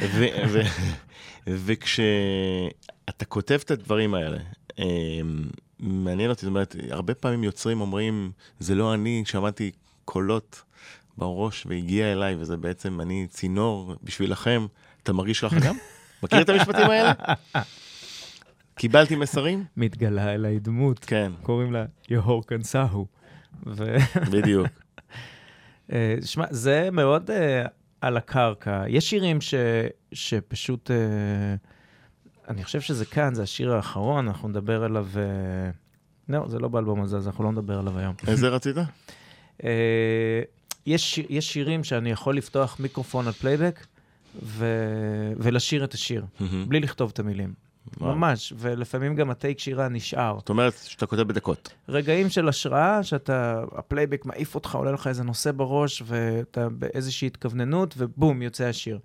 וכשאתה 1.46 3.24
כותב 3.28 3.58
את 3.64 3.70
הדברים 3.70 4.14
האלה, 4.14 4.38
אה, 4.78 4.84
מעניין 5.78 6.30
אותי, 6.30 6.40
זאת 6.40 6.48
אומרת, 6.48 6.76
הרבה 6.90 7.14
פעמים 7.14 7.44
יוצרים 7.44 7.80
אומרים, 7.80 8.32
זה 8.58 8.74
לא 8.74 8.94
אני, 8.94 9.22
שמעתי 9.26 9.70
קולות 10.04 10.62
בראש 11.16 11.66
והגיע 11.66 12.12
אליי, 12.12 12.36
וזה 12.38 12.56
בעצם 12.56 13.00
אני 13.00 13.26
צינור 13.30 13.94
בשבילכם. 14.02 14.66
אתה 15.02 15.12
מרגיש 15.12 15.40
ככה 15.40 15.56
גם? 15.60 15.76
מכיר 16.22 16.42
את 16.42 16.48
המשפטים 16.48 16.90
האלה? 16.90 17.12
קיבלתי 18.74 19.16
מסרים? 19.16 19.64
מתגלה 19.76 20.34
אליי 20.34 20.58
דמות, 20.58 21.04
כן, 21.04 21.32
קוראים 21.42 21.72
לה 21.72 21.84
יהורקן 22.08 22.62
סהו. 22.62 23.06
ו... 23.66 23.96
בדיוק. 24.30 24.66
אה, 25.92 26.16
שמע, 26.24 26.44
זה 26.50 26.88
מאוד 26.92 27.30
אה, 27.30 27.66
על 28.00 28.16
הקרקע. 28.16 28.84
יש 28.88 29.10
שירים 29.10 29.40
ש, 29.40 29.54
שפשוט, 30.12 30.90
אה, 30.90 30.96
אני 32.48 32.64
חושב 32.64 32.80
שזה 32.80 33.04
כאן, 33.04 33.34
זה 33.34 33.42
השיר 33.42 33.72
האחרון, 33.72 34.28
אנחנו 34.28 34.48
נדבר 34.48 34.84
עליו, 34.84 35.06
אה, 35.16 35.70
לא, 36.28 36.48
זה 36.48 36.58
לא 36.58 36.68
באלבום 36.68 37.02
הזה, 37.02 37.16
אז 37.16 37.26
אנחנו 37.26 37.44
לא 37.44 37.52
נדבר 37.52 37.78
עליו 37.78 37.98
היום. 37.98 38.14
איזה 38.26 38.48
רצית? 38.48 38.76
אה, 39.64 40.42
יש, 40.86 41.18
יש 41.28 41.52
שירים 41.52 41.84
שאני 41.84 42.10
יכול 42.10 42.36
לפתוח 42.36 42.80
מיקרופון 42.80 43.26
על 43.26 43.32
פלייבק 43.32 43.86
ו, 44.42 44.66
ולשיר 45.36 45.84
את 45.84 45.94
השיר. 45.94 46.24
בלי 46.68 46.80
לכתוב 46.80 47.10
את 47.14 47.18
המילים. 47.18 47.69
ממש, 48.00 48.52
ולפעמים 48.56 49.14
גם 49.14 49.30
הטייק 49.30 49.58
שירה 49.58 49.88
נשאר. 49.88 50.36
זאת 50.38 50.48
אומרת 50.48 50.74
שאתה 50.84 51.06
כותב 51.06 51.22
בדקות. 51.22 51.72
רגעים 51.88 52.28
של 52.28 52.48
השראה, 52.48 53.02
שאתה, 53.02 53.64
הפלייבק 53.76 54.26
מעיף 54.26 54.54
אותך, 54.54 54.74
עולה 54.74 54.92
לך 54.92 55.06
איזה 55.06 55.24
נושא 55.24 55.52
בראש, 55.52 56.02
ואתה 56.06 56.68
באיזושהי 56.68 57.26
התכווננות, 57.26 57.94
ובום, 57.98 58.42
יוצא 58.42 58.64
השיר. 58.64 58.98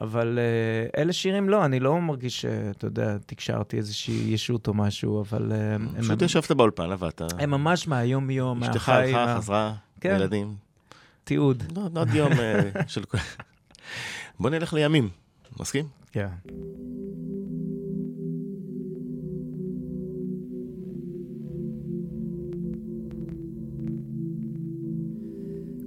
אבל 0.00 0.38
אה, 0.38 1.00
אלה 1.00 1.12
שירים 1.12 1.48
לא, 1.48 1.64
אני 1.64 1.80
לא 1.80 2.00
מרגיש 2.00 2.40
שאתה 2.40 2.86
יודע, 2.86 3.16
תקשרתי 3.26 3.76
איזושהי 3.76 4.14
ישות 4.14 4.68
או 4.68 4.74
משהו, 4.74 5.20
אבל 5.20 5.52
הם, 5.52 5.88
פשוט 6.00 6.22
ישבת 6.22 6.52
באולפן, 6.52 6.90
עבדת. 6.92 7.22
הם 7.38 7.50
ממש 7.50 7.88
מהיום-יום, 7.88 8.62
אשתך 8.62 8.88
מהחיים, 8.88 9.16
הלכה, 9.16 9.34
מה- 9.34 9.40
חזרה, 9.40 9.74
כן. 10.00 10.14
ילדים. 10.16 10.54
תיעוד. 11.24 11.62
לא, 11.76 12.00
עוד 12.00 12.14
יום 12.14 12.32
אה, 12.32 12.60
של... 12.86 13.02
בוא 14.40 14.50
נלך 14.50 14.72
לימים, 14.72 15.08
מסכים? 15.60 15.84
כן. 16.12 16.28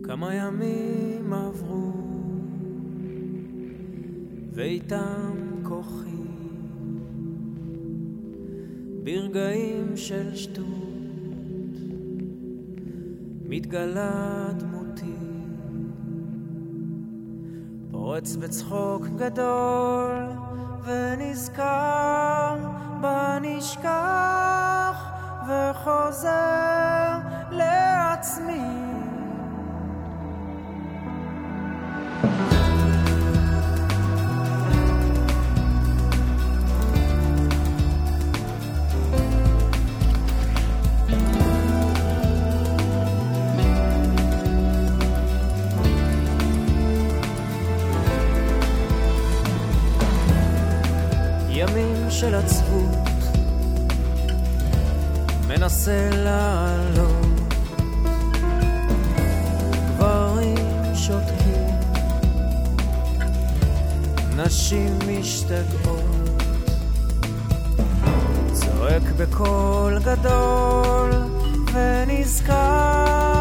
כמה 0.08 0.36
ימים 0.36 1.34
עברו, 1.34 1.92
ואיתם 4.54 5.32
כוחי, 5.64 6.24
ברגעים 9.04 9.98
של 9.98 10.36
שטות, 10.36 10.66
מתגלה 13.46 14.48
דמותי, 14.58 15.16
פורץ 17.92 18.36
בצחוק 18.36 19.08
גדול, 19.18 20.14
ונזכר 20.84 22.58
בנשכח, 23.02 25.06
וחוזר 25.48 27.18
לעצמי. 27.52 28.87
של 52.20 52.36
עצבות, 52.36 52.98
מנסה 55.48 56.10
לעלות, 56.14 57.56
גברים 59.88 60.96
שותקים, 60.96 61.68
נשים 64.36 65.00
משתגעות, 65.08 66.44
צועק 68.54 69.04
בקול 69.18 70.00
גדול, 70.00 71.12
ונזכר 71.74 73.37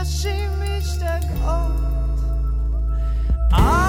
נשים 0.00 0.50
משתגעות 0.78 2.18
את 3.36 3.79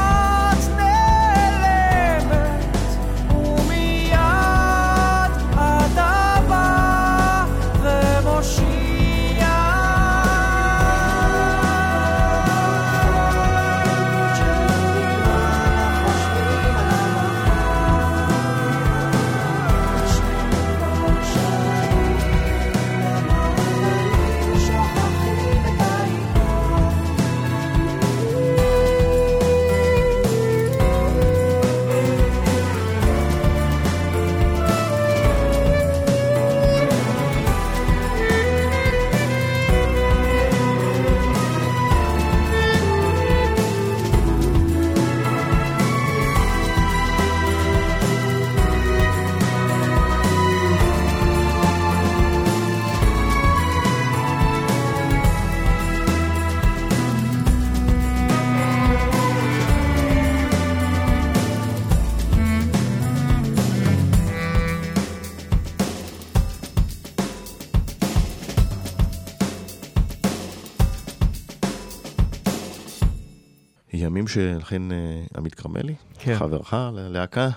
שלכן 74.34 74.92
אה, 74.92 74.98
עמית 75.38 75.56
כרמלי, 75.56 75.96
כן. 76.20 76.36
חברך 76.36 76.74
ללהקה, 76.94 77.50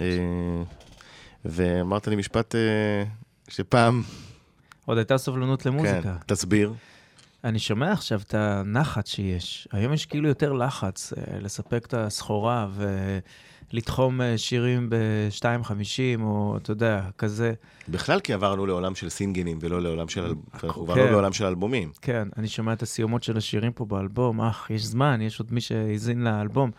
אה, 0.00 0.62
ואמרת 1.44 2.08
לי 2.08 2.16
משפט 2.16 2.54
אה, 2.54 3.04
שפעם, 3.48 4.02
עוד 4.86 4.98
הייתה 4.98 5.18
סובלנות 5.18 5.62
כן, 5.62 5.70
למוזיקה. 5.70 6.16
תסביר. 6.26 6.72
אני 7.44 7.58
שומע 7.58 7.92
עכשיו 7.92 8.20
את 8.20 8.34
הנחת 8.34 9.06
שיש. 9.06 9.68
היום 9.72 9.92
יש 9.92 10.06
כאילו 10.06 10.28
יותר 10.28 10.52
לחץ 10.52 11.12
אה, 11.12 11.38
לספק 11.40 11.84
את 11.86 11.94
הסחורה 11.94 12.68
ולתחום 13.72 14.20
אה, 14.20 14.38
שירים 14.38 14.90
ב-2.50, 14.90 15.72
או 16.22 16.56
אתה 16.56 16.70
יודע, 16.72 17.08
כזה. 17.18 17.52
בכלל 17.88 18.20
כי 18.20 18.32
עברנו 18.32 18.66
לעולם 18.66 18.94
של 18.94 19.08
סינגלים 19.08 19.58
ולא 19.60 19.82
לעולם 19.82 20.08
של, 20.08 20.24
אל- 20.24 20.34
אנחנו 20.54 20.82
עברנו 20.82 21.02
כן. 21.02 21.10
לעולם 21.12 21.32
של 21.32 21.44
אלבומים. 21.44 21.92
כן, 22.02 22.28
אני 22.36 22.48
שומע 22.48 22.72
את 22.72 22.82
הסיומות 22.82 23.22
של 23.22 23.36
השירים 23.36 23.72
פה 23.72 23.84
באלבום, 23.84 24.40
אך, 24.40 24.70
יש 24.70 24.84
זמן, 24.84 25.20
יש 25.20 25.40
עוד 25.40 25.52
מי 25.52 25.60
שהאזין 25.60 26.24
לאלבום. 26.24 26.70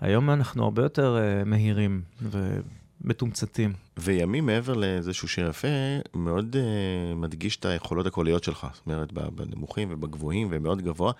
היום 0.00 0.30
אנחנו 0.30 0.64
הרבה 0.64 0.82
יותר 0.82 1.16
מהירים 1.46 2.02
ומתומצתים. 2.22 3.72
וימים 3.96 4.46
מעבר 4.46 4.74
לאיזשהו 4.74 5.28
שיר 5.28 5.48
יפה, 5.48 5.68
מאוד 6.14 6.56
uh, 6.56 7.14
מדגיש 7.14 7.56
את 7.56 7.64
היכולות 7.64 8.06
הקוליות 8.06 8.44
שלך. 8.44 8.66
זאת 8.74 8.86
אומרת, 8.86 9.12
בנמוכים 9.12 9.88
ובגבוהים 9.90 10.48
ומאוד 10.50 10.82
גבוה. 10.82 11.12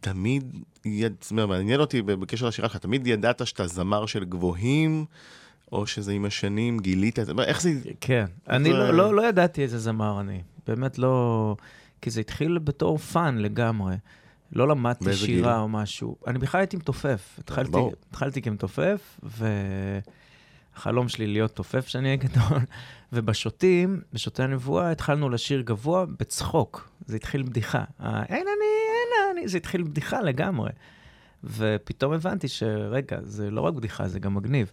תמיד, 0.00 0.58
יד... 0.84 1.14
זאת 1.20 1.30
אומרת, 1.30 1.48
מעניין 1.48 1.80
אותי 1.80 2.02
בקשר 2.02 2.46
לשירה 2.46 2.68
שלך, 2.68 2.76
תמיד 2.76 3.06
ידעת 3.06 3.46
שאתה 3.46 3.66
זמר 3.66 4.06
של 4.06 4.24
גבוהים, 4.24 5.04
או 5.72 5.86
שזה 5.86 6.12
עם 6.12 6.24
השנים 6.24 6.78
גילית 6.78 7.18
את 7.18 7.26
זה, 7.26 7.32
איך 7.44 7.62
זה... 7.62 7.70
כן, 8.00 8.24
אני 8.48 8.72
זה- 8.72 8.78
לא, 8.78 8.94
לא, 8.94 9.14
לא 9.14 9.28
ידעתי 9.28 9.62
איזה 9.62 9.78
זמר 9.78 10.20
אני. 10.20 10.42
באמת 10.66 10.98
לא... 10.98 11.56
כי 12.02 12.10
זה 12.10 12.20
התחיל 12.20 12.58
בתור 12.58 12.98
fun 12.98 13.38
לגמרי. 13.38 13.94
לא 14.52 14.68
למדתי 14.68 15.12
שירה 15.12 15.26
גיל? 15.26 15.48
או 15.48 15.68
משהו. 15.68 16.16
אני 16.26 16.38
בכלל 16.38 16.60
הייתי 16.60 16.76
מתופף. 16.76 17.36
התחלתי, 17.38 17.70
ברור. 17.70 17.92
התחלתי 18.10 18.42
כמתופף, 18.42 19.20
והחלום 20.74 21.08
שלי 21.08 21.26
להיות 21.26 21.50
מתופף 21.50 21.86
כשאני 21.86 22.04
אהיה 22.06 22.16
גדול. 22.16 22.58
ובשוטים, 23.12 24.00
בשוטי 24.12 24.42
הנבואה, 24.42 24.90
התחלנו 24.90 25.28
לשיר 25.28 25.60
גבוה 25.60 26.06
בצחוק. 26.06 26.88
זה 27.06 27.16
התחיל 27.16 27.42
בדיחה. 27.42 27.84
ה- 28.00 28.22
אין 28.24 28.46
אני, 28.46 28.70
אין 28.92 29.38
אני, 29.38 29.48
זה 29.48 29.56
התחיל 29.56 29.82
בדיחה 29.82 30.20
לגמרי. 30.20 30.70
ופתאום 31.44 32.12
הבנתי 32.12 32.48
שרגע, 32.48 33.18
זה 33.22 33.50
לא 33.50 33.60
רק 33.60 33.74
בדיחה, 33.74 34.08
זה 34.08 34.18
גם 34.18 34.34
מגניב. 34.34 34.72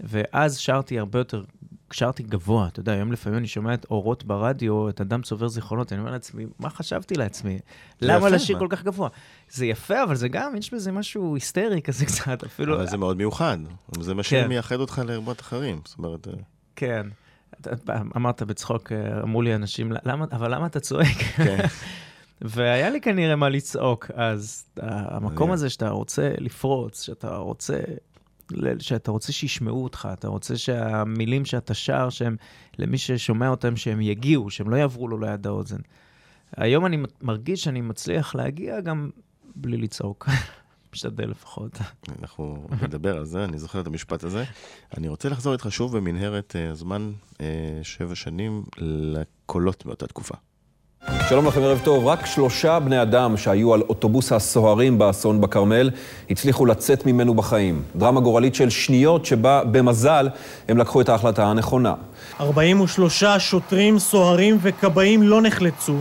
ואז 0.00 0.58
שרתי 0.58 0.98
הרבה 0.98 1.18
יותר, 1.18 1.44
שרתי 1.94 2.22
גבוה, 2.22 2.68
אתה 2.68 2.80
יודע, 2.80 2.92
היום 2.92 3.12
לפעמים 3.12 3.38
אני 3.38 3.46
שומע 3.46 3.74
את 3.74 3.86
אורות 3.90 4.24
ברדיו, 4.24 4.88
את 4.88 5.00
אדם 5.00 5.22
צובר 5.22 5.48
זיכרונות, 5.48 5.92
אני 5.92 6.00
אומר 6.00 6.10
לעצמי, 6.10 6.46
מה 6.58 6.70
חשבתי 6.70 7.14
לעצמי? 7.14 7.58
למה 8.00 8.28
לשיר? 8.28 8.58
כל 8.58 8.66
כך 8.70 8.82
גבוה? 8.82 9.08
זה 9.50 9.66
יפה, 9.66 10.02
אבל 10.02 10.14
זה 10.14 10.28
גם, 10.28 10.56
יש 10.56 10.74
בזה 10.74 10.92
משהו 10.92 11.34
היסטרי 11.34 11.82
כזה 11.82 12.06
קצת, 12.06 12.44
אפילו... 12.44 12.76
אבל 12.76 12.86
זה 12.86 12.96
מאוד 12.96 13.16
מיוחד. 13.16 13.58
זה 14.00 14.14
מה 14.14 14.22
כן. 14.22 14.42
שמייחד 14.44 14.76
אותך 14.76 15.02
להרבות 15.06 15.40
אחרים. 15.40 15.80
זאת 15.84 15.98
אומרת, 15.98 16.28
אה, 16.28 16.32
כן. 16.76 17.06
אמרת 18.16 18.42
בצחוק, 18.42 18.92
אה, 18.92 19.22
אמרו 19.22 19.42
לי 19.42 19.54
אנשים, 19.54 19.92
למה, 20.04 20.24
אבל 20.32 20.54
למה 20.54 20.66
אתה 20.66 20.80
צועק? 20.80 21.16
כן. 21.36 21.58
והיה 22.40 22.90
לי 22.90 23.00
כנראה 23.00 23.36
מה 23.36 23.48
לצעוק, 23.48 24.10
אז 24.14 24.64
המקום 24.76 25.32
מעניין. 25.38 25.50
הזה 25.50 25.70
שאתה 25.70 25.88
רוצה 25.88 26.32
לפרוץ, 26.38 27.02
שאתה 27.02 27.36
רוצה, 27.36 27.78
שאתה 28.78 29.10
רוצה 29.10 29.32
שישמעו 29.32 29.84
אותך, 29.84 30.08
אתה 30.12 30.28
רוצה 30.28 30.56
שהמילים 30.56 31.44
שאתה 31.44 31.74
שר, 31.74 32.10
שהם, 32.10 32.36
למי 32.78 32.98
ששומע 32.98 33.48
אותם, 33.48 33.76
שהם 33.76 34.00
יגיעו, 34.00 34.50
שהם 34.50 34.70
לא 34.70 34.76
יעברו 34.76 35.08
לו 35.08 35.18
ליד 35.18 35.46
האוזן. 35.46 35.80
היום 36.56 36.86
אני 36.86 36.96
מרגיש 37.22 37.64
שאני 37.64 37.80
מצליח 37.80 38.34
להגיע 38.34 38.80
גם 38.80 39.10
בלי 39.56 39.76
לצעוק. 39.76 40.28
משתדל 40.94 41.30
לפחות. 41.30 41.78
אנחנו 42.22 42.66
נדבר 42.82 43.16
על 43.16 43.24
זה, 43.24 43.44
אני 43.44 43.58
זוכר 43.58 43.80
את 43.80 43.86
המשפט 43.86 44.24
הזה. 44.24 44.44
אני 44.96 45.08
רוצה 45.08 45.28
לחזור 45.28 45.52
איתך 45.52 45.66
שוב 45.70 45.96
במנהרת 45.96 46.56
אה, 46.56 46.74
זמן, 46.74 47.12
אה, 47.40 47.80
שבע 47.82 48.14
שנים, 48.14 48.64
לקולות 48.78 49.86
מאותה 49.86 50.06
תקופה. 50.06 50.34
שלום 51.28 51.46
לכם, 51.46 51.60
ערב 51.62 51.80
טוב. 51.84 52.06
רק 52.06 52.26
שלושה 52.26 52.80
בני 52.80 53.02
אדם 53.02 53.36
שהיו 53.36 53.74
על 53.74 53.80
אוטובוס 53.80 54.32
הסוהרים 54.32 54.98
באסון 54.98 55.40
בכרמל 55.40 55.90
הצליחו 56.30 56.66
לצאת 56.66 57.06
ממנו 57.06 57.34
בחיים. 57.34 57.82
דרמה 57.96 58.20
גורלית 58.20 58.54
של 58.54 58.70
שניות 58.70 59.24
שבה 59.26 59.62
במזל 59.64 60.28
הם 60.68 60.78
לקחו 60.78 61.00
את 61.00 61.08
ההחלטה 61.08 61.46
הנכונה. 61.46 61.94
43 62.40 63.24
שוטרים, 63.38 63.98
סוהרים 63.98 64.58
וכבאים 64.62 65.22
לא 65.22 65.42
נחלצו. 65.42 65.96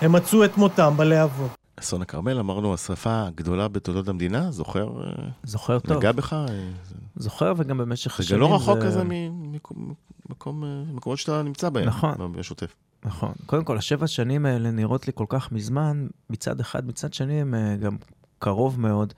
הם 0.00 0.12
מצאו 0.12 0.44
את 0.44 0.56
מותם 0.56 0.92
בלהבות. 0.96 1.50
אסון 1.80 2.02
הכרמל, 2.02 2.38
אמרנו, 2.38 2.74
השרפה 2.74 3.22
הגדולה 3.26 3.68
בתולדות 3.68 4.08
המדינה, 4.08 4.50
זוכר? 4.50 4.86
אה, 4.86 5.10
זוכר 5.44 5.78
טוב. 5.78 5.96
נגע 5.96 6.12
בך? 6.12 6.32
אה, 6.32 6.46
זה- 6.88 6.94
זוכר, 7.16 7.52
וגם 7.56 7.78
במשך 7.78 8.16
זה 8.16 8.22
השנים 8.22 8.40
גם 8.42 8.50
לא 8.50 8.54
רחוק 8.54 8.78
כזה 8.82 9.02
ממקומות 10.90 11.18
שאתה 11.18 11.42
נמצא 11.42 11.68
בהם. 11.68 11.84
נכון. 11.84 12.32
בשוטף. 12.36 12.74
נכון. 13.04 13.32
קודם 13.46 13.64
כל, 13.64 13.78
השבע 13.78 14.06
שנים 14.06 14.46
האלה 14.46 14.70
נראות 14.70 15.06
לי 15.06 15.12
כל 15.16 15.26
כך 15.28 15.52
מזמן, 15.52 16.06
מצד 16.30 16.60
אחד, 16.60 16.86
מצד 16.86 17.12
שני 17.12 17.40
הם 17.40 17.54
אה, 17.54 17.76
גם 17.76 17.96
קרוב 18.38 18.80
מאוד. 18.80 19.14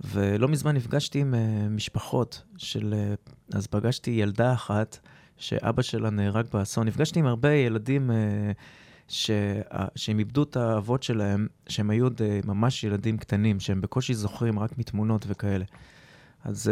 ולא 0.00 0.48
מזמן 0.48 0.76
נפגשתי 0.76 1.20
עם 1.20 1.34
אה, 1.34 1.68
משפחות 1.70 2.42
של... 2.56 2.94
אה, 2.96 3.14
אז 3.54 3.66
פגשתי 3.66 4.10
ילדה 4.10 4.52
אחת 4.52 4.98
שאבא 5.36 5.82
שלה 5.82 6.10
נהרג 6.10 6.46
באסון. 6.52 6.86
נפגשתי 6.86 7.18
עם 7.18 7.26
הרבה 7.26 7.52
ילדים 7.52 8.10
ש... 9.08 9.30
שהם 9.94 10.18
איבדו 10.18 10.42
את 10.42 10.56
האבות 10.56 11.02
שלהם, 11.02 11.46
שהם 11.68 11.90
היו 11.90 12.04
עוד 12.04 12.20
ממש 12.44 12.84
ילדים 12.84 13.18
קטנים, 13.18 13.60
שהם 13.60 13.80
בקושי 13.80 14.14
זוכרים 14.14 14.58
רק 14.58 14.78
מתמונות 14.78 15.24
וכאלה. 15.28 15.64
אז 16.44 16.70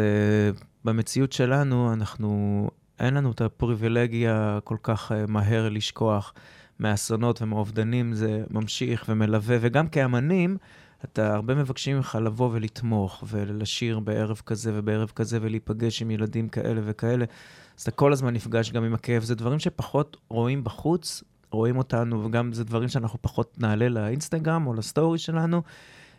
במציאות 0.85 1.31
שלנו, 1.33 1.93
אנחנו, 1.93 2.69
אין 2.99 3.13
לנו 3.13 3.31
את 3.31 3.41
הפריבילגיה 3.41 4.59
כל 4.63 4.77
כך 4.83 5.11
uh, 5.11 5.15
מהר 5.27 5.69
לשכוח 5.69 6.33
מאסונות 6.79 7.41
ומאובדנים, 7.41 8.13
זה 8.13 8.43
ממשיך 8.49 9.05
ומלווה, 9.09 9.57
וגם 9.61 9.87
כאמנים, 9.87 10.57
אתה, 11.03 11.33
הרבה 11.35 11.55
מבקשים 11.55 11.95
ממך 11.95 12.17
לבוא 12.21 12.49
ולתמוך, 12.53 13.23
ולשיר 13.27 13.99
בערב 13.99 14.41
כזה 14.45 14.71
ובערב 14.75 15.11
כזה, 15.15 15.39
ולהיפגש 15.41 16.01
עם 16.01 16.11
ילדים 16.11 16.49
כאלה 16.49 16.81
וכאלה. 16.83 17.25
אז 17.77 17.81
אתה 17.81 17.91
כל 17.91 18.13
הזמן 18.13 18.33
נפגש 18.33 18.71
גם 18.71 18.83
עם 18.83 18.93
הכאב. 18.93 19.23
זה 19.23 19.35
דברים 19.35 19.59
שפחות 19.59 20.17
רואים 20.29 20.63
בחוץ, 20.63 21.23
רואים 21.51 21.77
אותנו, 21.77 22.25
וגם 22.25 22.53
זה 22.53 22.63
דברים 22.63 22.89
שאנחנו 22.89 23.19
פחות 23.21 23.55
נעלה 23.57 23.89
לאינסטגרם 23.89 24.67
או 24.67 24.73
לסטורי 24.73 25.17
שלנו. 25.17 25.61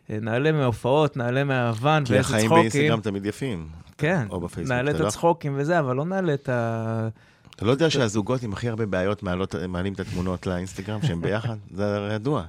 נעלה 0.09 0.53
מההופעות, 0.53 1.17
נעלה 1.17 1.45
מהוואן, 1.45 2.05
כי 2.05 2.12
ואיזה 2.12 2.29
החיים 2.29 2.47
צחוקים. 2.47 2.71
באינסטגרם 2.71 3.01
תמיד 3.01 3.27
יפים. 3.27 3.69
כן, 3.99 4.27
או 4.31 4.41
בפייסבוק, 4.41 4.77
נעלה 4.77 4.91
את 4.91 5.01
לא- 5.01 5.07
הצחוקים 5.07 5.55
וזה, 5.57 5.79
אבל 5.79 5.97
לא 5.97 6.05
נעלה 6.05 6.35
את 6.35 6.49
ה... 6.49 7.09
אתה 7.57 7.65
לא 7.65 7.71
יודע 7.71 7.91
שהזוגות 7.91 8.43
עם 8.43 8.53
הכי 8.53 8.69
הרבה 8.69 8.87
בעיות 8.87 9.23
מעלות- 9.23 9.55
מעלים 9.69 9.93
את 9.93 10.01
התמונות 10.01 10.47
לאינסטגרם 10.47 11.03
שהם 11.03 11.21
ביחד? 11.21 11.57
זה 11.71 11.97
הרי 11.97 12.15
ידוע. 12.15 12.45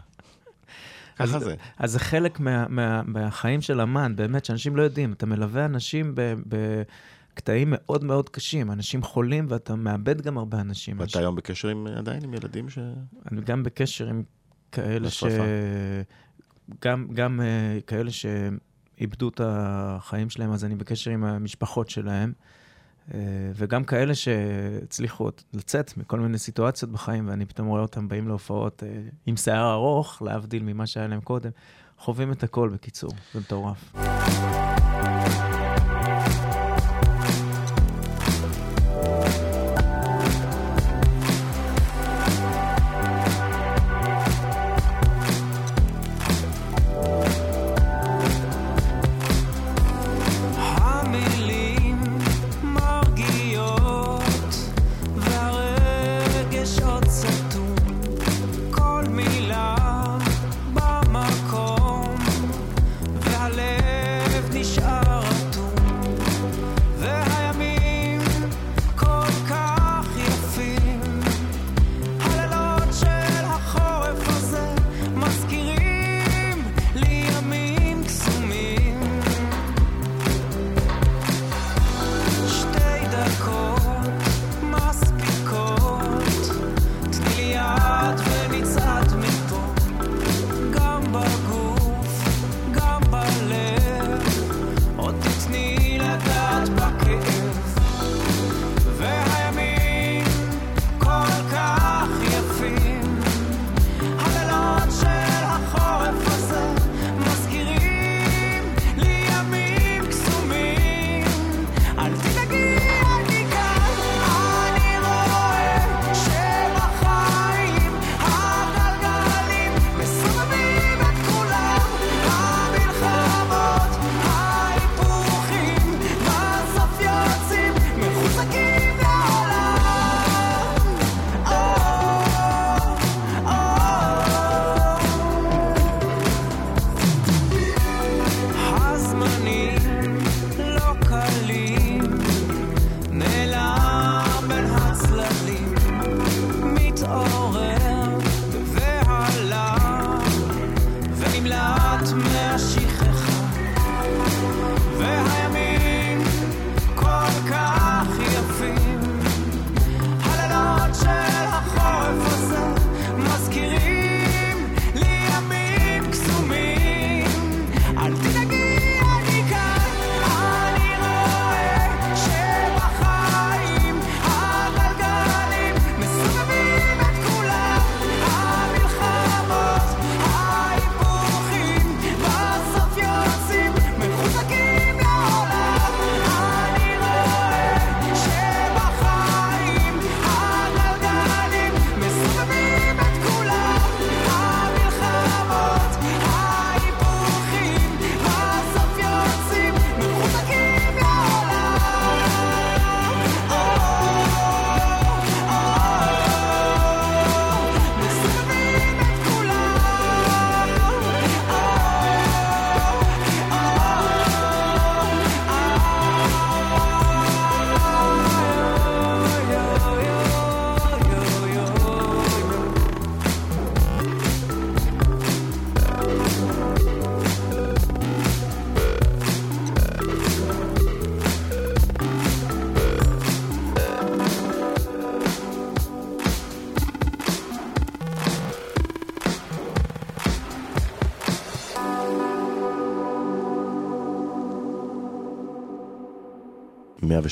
ככה 1.16 1.40
זה. 1.40 1.56
אז 1.78 1.92
זה 1.92 2.00
חלק 2.00 2.40
מה, 2.40 2.66
מה, 2.70 3.02
מהחיים 3.06 3.62
של 3.62 3.82
אמן, 3.82 4.16
באמת, 4.16 4.46
שאנשים 4.46 4.76
לא 4.76 4.82
יודעים. 4.82 5.14
אתה 5.14 5.26
מלווה 5.26 5.66
אנשים 5.66 6.12
ב, 6.16 6.34
בקטעים 7.34 7.68
מאוד 7.72 8.04
מאוד 8.04 8.30
קשים, 8.30 8.72
אנשים 8.72 9.04
חולים, 9.04 9.46
ואתה 9.50 9.76
מאבד 9.76 10.22
גם 10.22 10.38
הרבה 10.38 10.62
אנשים. 10.62 11.00
ואתה 11.00 11.20
היום 11.20 11.36
בקשר 11.36 11.68
עם, 11.68 11.88
עדיין 11.88 12.24
עם 12.24 12.34
ילדים 12.34 12.70
ש... 12.70 12.80
אני 13.32 13.42
גם 13.42 13.64
בקשר 13.64 14.08
עם 14.08 14.24
כאלה 14.72 15.10
ש... 15.10 15.24
לשרפה. 15.24 15.44
גם, 16.82 17.08
גם 17.14 17.40
uh, 17.40 17.82
כאלה 17.88 18.10
שאיבדו 18.98 19.30
את 19.30 19.42
החיים 19.44 20.30
שלהם, 20.30 20.52
אז 20.52 20.66
אני 20.66 20.76
בקשר 20.76 21.12
עם 21.12 21.24
המשפחות 21.24 21.90
שלהם. 21.90 22.34
Uh, 23.10 23.14
וגם 23.56 23.84
כאלה 23.84 24.16
שהצליחו 24.16 25.30
לצאת 25.54 25.98
מכל 25.98 26.20
מיני 26.20 26.38
סיטואציות 26.38 26.92
בחיים, 26.92 27.30
ואני 27.30 27.46
פתאום 27.46 27.68
רואה 27.68 27.82
אותם 27.82 28.08
באים 28.08 28.28
להופעות 28.28 28.84
uh, 28.84 28.86
עם 29.26 29.38
שיער 29.38 29.74
ארוך, 29.74 30.22
להבדיל 30.22 30.64
ממה 30.64 30.88
שהיה 30.88 31.08
להם 31.08 31.22
קודם. 31.22 31.50
חווים 32.00 32.32
את 32.32 32.44
הכל, 32.44 32.70
בקיצור, 32.70 33.12
זה 33.34 33.40
מטורף. 33.40 33.94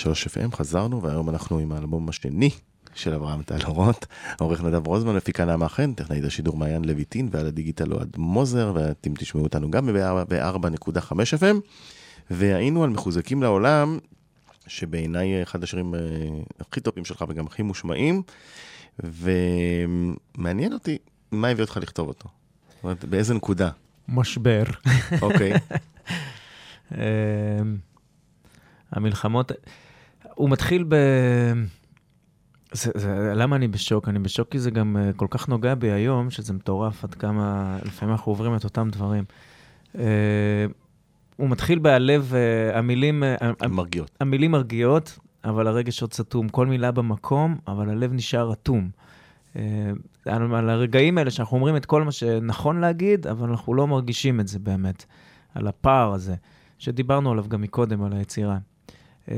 FM, 0.03 0.55
חזרנו, 0.55 1.01
והיום 1.01 1.29
אנחנו 1.29 1.59
עם 1.59 1.71
האלבום 1.71 2.09
השני 2.09 2.49
של 2.95 3.13
אברהם 3.13 3.43
טל 3.43 3.65
אורות. 3.65 4.05
עורך 4.39 4.63
נדב 4.63 4.87
רוזמן, 4.87 5.15
מפיקה 5.15 5.45
נעמה 5.45 5.69
חן, 5.69 5.93
טכנאית 5.93 6.23
השידור 6.23 6.57
מעיין 6.57 6.85
לויטין, 6.85 7.29
ועל 7.31 7.47
הדיגיטל 7.47 7.93
אוהד 7.93 8.15
מוזר, 8.17 8.71
ואתם 8.75 9.13
תשמעו 9.13 9.43
אותנו 9.43 9.71
גם 9.71 9.85
ב-4.5 10.29 11.11
FM. 11.11 11.55
והיינו 12.29 12.83
על 12.83 12.89
מחוזקים 12.89 13.43
לעולם, 13.43 13.99
שבעיניי 14.67 15.43
אחד 15.43 15.63
השירים 15.63 15.95
אה, 15.95 15.99
הכי 16.59 16.81
טובים 16.81 17.05
שלך 17.05 17.25
וגם 17.29 17.47
הכי 17.47 17.63
מושמעים, 17.63 18.21
ומעניין 18.99 20.73
אותי, 20.73 20.97
מה 21.31 21.47
הביא 21.47 21.63
אותך 21.63 21.77
לכתוב 21.81 22.07
אותו? 22.07 22.29
זאת 22.69 22.83
אומרת, 22.83 23.05
באיזה 23.05 23.33
נקודה? 23.33 23.69
משבר. 24.07 24.63
אוקיי. 25.21 25.53
אמ, 26.91 26.97
המלחמות, 28.91 29.51
הוא 30.35 30.49
מתחיל 30.49 30.85
ב... 30.87 30.95
זה, 32.71 32.91
זה, 32.95 33.33
למה 33.35 33.55
אני 33.55 33.67
בשוק? 33.67 34.09
אני 34.09 34.19
בשוק 34.19 34.49
כי 34.49 34.59
זה 34.59 34.71
גם 34.71 34.97
uh, 34.97 35.17
כל 35.17 35.27
כך 35.29 35.49
נוגע 35.49 35.75
בי 35.75 35.91
היום, 35.91 36.29
שזה 36.29 36.53
מטורף 36.53 37.03
עד 37.03 37.13
כמה 37.13 37.77
לפעמים 37.85 38.11
אנחנו 38.11 38.31
עוברים 38.31 38.55
את 38.55 38.63
אותם 38.63 38.89
דברים. 38.91 39.23
Uh, 39.93 39.97
הוא 41.37 41.49
מתחיל 41.49 41.79
בהלב, 41.79 42.33
uh, 42.33 42.75
המילים... 42.77 43.23
מרגיעות. 43.69 44.11
המילים 44.19 44.51
מרגיעות, 44.51 45.19
אבל 45.43 45.67
הרגש 45.67 46.01
עוד 46.01 46.13
סתום. 46.13 46.49
כל 46.49 46.67
מילה 46.67 46.91
במקום, 46.91 47.57
אבל 47.67 47.89
הלב 47.89 48.13
נשאר 48.13 48.53
אטום. 48.53 48.89
על, 50.25 50.55
על 50.55 50.69
הרגעים 50.69 51.17
האלה 51.17 51.31
שאנחנו 51.31 51.57
אומרים 51.57 51.75
את 51.75 51.85
כל 51.85 52.03
מה 52.03 52.11
שנכון 52.11 52.79
להגיד, 52.79 53.27
אבל 53.27 53.49
אנחנו 53.49 53.73
לא 53.73 53.87
מרגישים 53.87 54.39
את 54.39 54.47
זה 54.47 54.59
באמת. 54.59 55.05
על 55.55 55.67
הפער 55.67 56.13
הזה, 56.13 56.35
שדיברנו 56.79 57.31
עליו 57.31 57.45
גם 57.47 57.61
מקודם, 57.61 58.03
על 58.03 58.13
היצירה. 58.13 58.57
Uh, 59.25 59.31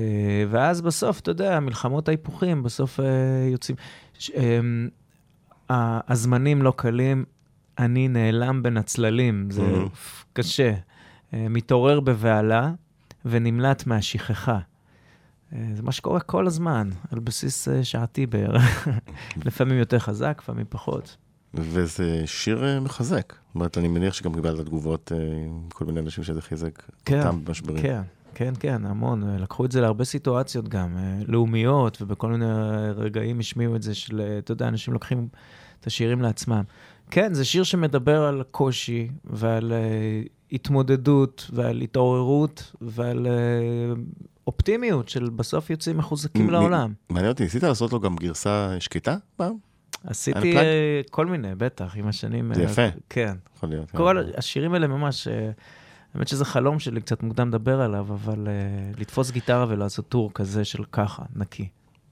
ואז 0.50 0.82
בסוף, 0.82 1.20
אתה 1.20 1.32
יודע, 1.32 1.60
מלחמות 1.60 2.08
ההיפוכים, 2.08 2.64
בסוף 2.64 3.00
uh, 3.00 3.04
יוצאים... 3.52 3.78
uh, 4.18 5.74
הזמנים 6.08 6.62
לא 6.62 6.74
קלים, 6.76 7.26
אני 7.80 8.08
נעלם 8.08 8.64
בין 8.64 8.78
הצללים, 8.78 9.52
זה. 9.52 9.76
קשה. 10.34 10.74
מתעורר 11.34 12.00
בבהלה 12.00 12.72
ונמלט 13.26 13.88
מהשכחה. 13.88 14.60
זה 15.52 15.84
מה 15.84 15.92
שקורה 15.92 16.20
כל 16.20 16.48
הזמן, 16.48 16.90
על 17.12 17.20
בסיס 17.20 17.68
שעתי 17.84 18.26
בערך. 18.26 18.88
לפעמים 19.46 19.78
יותר 19.78 20.00
חזק, 20.00 20.40
לפעמים 20.44 20.66
פחות. 20.70 21.18
וזה 21.54 22.24
שיר 22.26 22.66
אה, 22.66 22.80
מחזק. 22.80 23.34
זאת 23.48 23.56
אומרת, 23.56 23.78
אני 23.78 23.88
מניח 23.88 24.14
שגם 24.14 24.34
קיבלת 24.34 24.66
תגובות, 24.66 25.12
אה, 25.12 25.18
כל 25.70 25.86
מיני 25.86 26.00
אנשים 26.00 26.24
שזה 26.24 26.42
חיזק 26.42 26.84
כן, 27.06 27.20
אותם 27.20 27.46
במשברים. 27.46 27.82
כן, 27.82 28.02
כן, 28.38 28.54
כן, 28.60 28.86
המון. 28.86 29.24
אה, 29.24 29.38
לקחו 29.38 29.66
את 29.66 29.72
זה 29.72 29.82
להרבה 29.82 30.06
סיטואציות 30.06 30.68
גם, 30.68 30.98
אה, 30.98 31.20
לאומיות, 31.28 32.02
ובכל 32.02 32.28
מיני 32.28 32.46
רגעים 32.96 33.40
השמיעו 33.40 33.76
את 33.76 33.82
זה 33.82 33.96
של, 33.96 34.22
אה, 34.22 34.38
אתה 34.38 34.52
יודע, 34.52 34.68
אנשים 34.68 34.94
לוקחים 34.94 35.28
את 35.80 35.88
השירים 35.88 36.22
לעצמם. 36.22 36.64
כן, 37.12 37.34
זה 37.34 37.46
שיר 37.46 37.64
שמדבר 37.64 38.24
על 38.24 38.44
קושי 38.52 39.08
ועל 39.26 39.74
אה, 39.74 40.22
התמודדות 40.52 41.50
ועל 41.54 41.82
התעוררות 41.82 42.74
ועל 42.82 43.28
אה, 43.28 43.94
אופטימיות 44.48 45.10
של 45.10 45.30
בסוף 45.30 45.70
יוצאים 45.70 45.98
מחוזקים 45.98 46.50
לעולם. 46.50 46.94
מעניין 47.10 47.32
אותי, 47.32 47.44
ניסית 47.44 47.64
לעשות 47.64 47.94
לו 47.94 48.00
גם 48.00 48.16
גרסה 48.16 48.76
שקטה 48.80 49.18
פעם? 49.36 49.54
עשיתי 50.04 50.56
כל 51.12 51.26
מיני, 51.26 51.56
בטח, 51.56 51.96
עם 51.96 52.08
השנים. 52.08 52.54
זה 52.54 52.64
יפה. 52.64 52.88
כן. 53.10 53.36
יכול 53.56 53.70
להיות. 53.70 53.92
כל 53.92 54.18
השירים 54.38 54.74
האלה 54.74 54.88
ממש, 54.88 55.28
אה, 55.28 55.52
האמת 56.18 56.28
שזה 56.28 56.46
חלום 56.46 56.80
שלי, 56.80 57.02
קצת 57.02 57.24
מוקדם 57.24 57.48
לדבר 57.48 57.82
עליו, 57.82 58.08
אבל 58.14 58.48
אה, 58.48 58.54
לתפוס 59.00 59.32
גיטרה 59.32 59.66
ולעשות 59.70 60.10
טור 60.10 60.32
כזה 60.34 60.66
של 60.66 60.84
ככה, 60.92 61.24
נקי. 61.36 61.68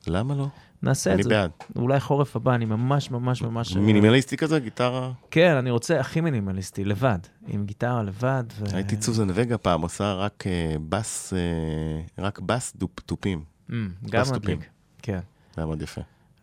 למה 0.08 0.36
לא? 0.36 0.48
נעשה 0.84 1.12
אני 1.14 1.20
את 1.20 1.24
זה. 1.24 1.30
בעד. 1.30 1.52
אולי 1.76 2.00
חורף 2.00 2.36
הבא, 2.36 2.56
אני 2.56 2.66
ממש 2.66 3.12
ממש 3.12 3.42
ממש... 3.42 3.76
אה, 3.76 3.82
מינימליסטי 3.82 4.38
כזה, 4.38 4.60
גיטרה. 4.60 5.12
כן, 5.32 5.56
אני 5.56 5.72
רוצה 5.72 6.00
הכי 6.00 6.22
מינימליסטי, 6.22 6.86
לבד, 6.86 7.20
עם 7.48 7.66
גיטרה 7.66 8.04
לבד. 8.04 8.44
ו- 8.60 8.76
הייתי 8.76 8.98
צוזן 8.98 9.28
וגה 9.34 9.58
פעם, 9.58 9.82
עושה 9.82 10.14
רק 10.14 10.44
אה, 10.48 10.76
בס, 10.90 11.34
אה, 11.34 12.24
רק 12.24 12.40
בס 12.40 12.74
דופ- 12.76 13.02
תופים. 13.06 13.44
אמ, 13.70 13.90
גם. 14.12 14.24
מדליק, 14.34 14.70
כן. 15.02 15.20
זה 15.56 15.62
היה 15.62 15.66
מאוד 15.66 15.82
יפה. 15.82 16.02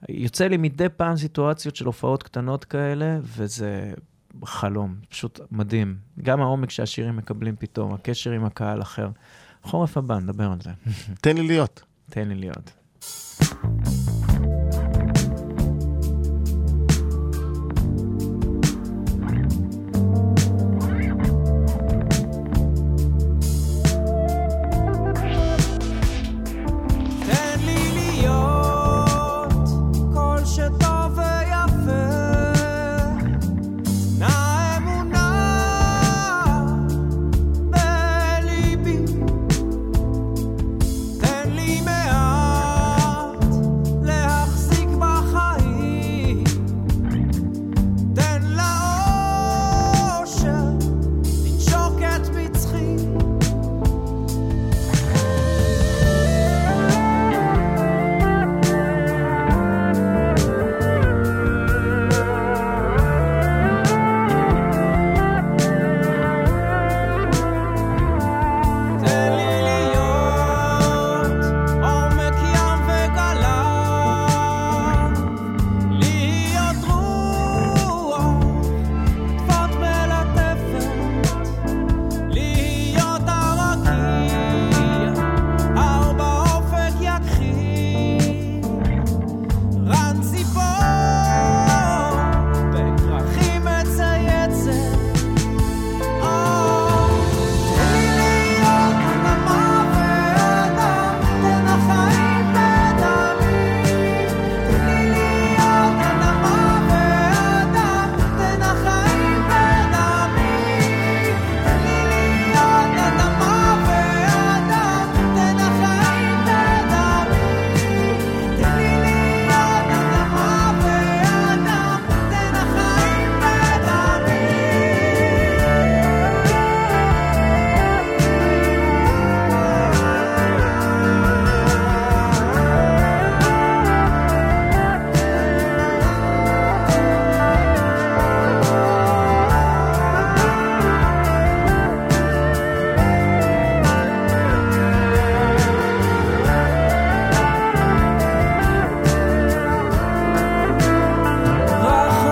יוצא 0.08 0.46
לי 0.46 0.56
מדי 0.56 0.86
פעם 0.96 1.16
סיטואציות 1.16 1.76
של 1.76 1.86
הופעות 1.86 2.22
קטנות 2.22 2.64
כאלה, 2.64 3.18
וזה 3.22 3.92
חלום, 4.44 4.94
פשוט 5.08 5.40
מדהים. 5.50 5.96
גם 6.22 6.40
העומק 6.40 6.70
שהשירים 6.70 7.16
מקבלים 7.16 7.56
פתאום, 7.58 7.94
הקשר 7.94 8.30
עם 8.30 8.44
הקהל 8.44 8.82
אחר. 8.82 9.08
חורף 9.62 9.96
הבא, 9.96 10.18
נדבר 10.18 10.52
על 10.52 10.60
זה. 10.60 10.70
תן 11.20 11.36
לי 11.36 11.46
להיות. 11.46 11.82
תן 12.10 12.28
לי 12.28 12.34
להיות. 12.34 12.72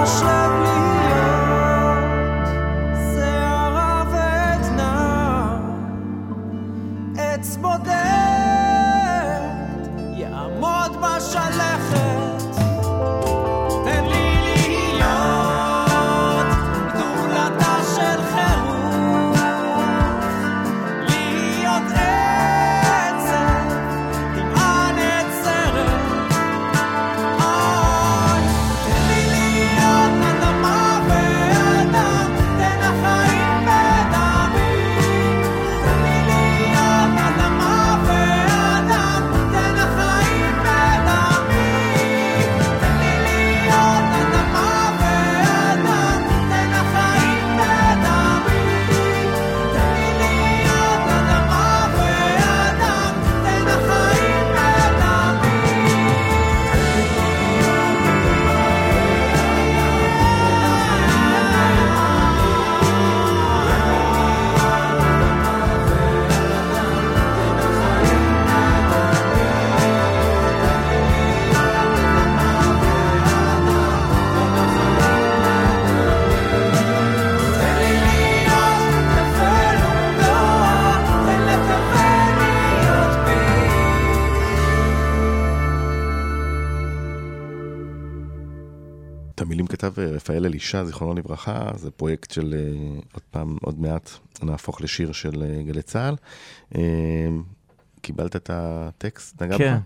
רק 0.01 0.40
רפאל 90.07 90.47
אלישע, 90.47 90.85
זיכרונו 90.85 91.15
לברכה, 91.15 91.71
זה 91.77 91.91
פרויקט 91.91 92.31
של, 92.31 92.55
אה, 92.55 93.01
עוד 93.13 93.23
פעם, 93.31 93.57
עוד 93.63 93.81
מעט 93.81 94.11
נהפוך 94.43 94.81
לשיר 94.81 95.13
של 95.13 95.43
אה, 95.43 95.63
גלי 95.63 95.83
צה"ל. 95.83 96.17
אה, 96.75 96.81
קיבלת 98.01 98.37
את 98.37 98.51
הטקסט? 98.53 99.43
נגע 99.43 99.59
כן, 99.59 99.77
בך? 99.77 99.81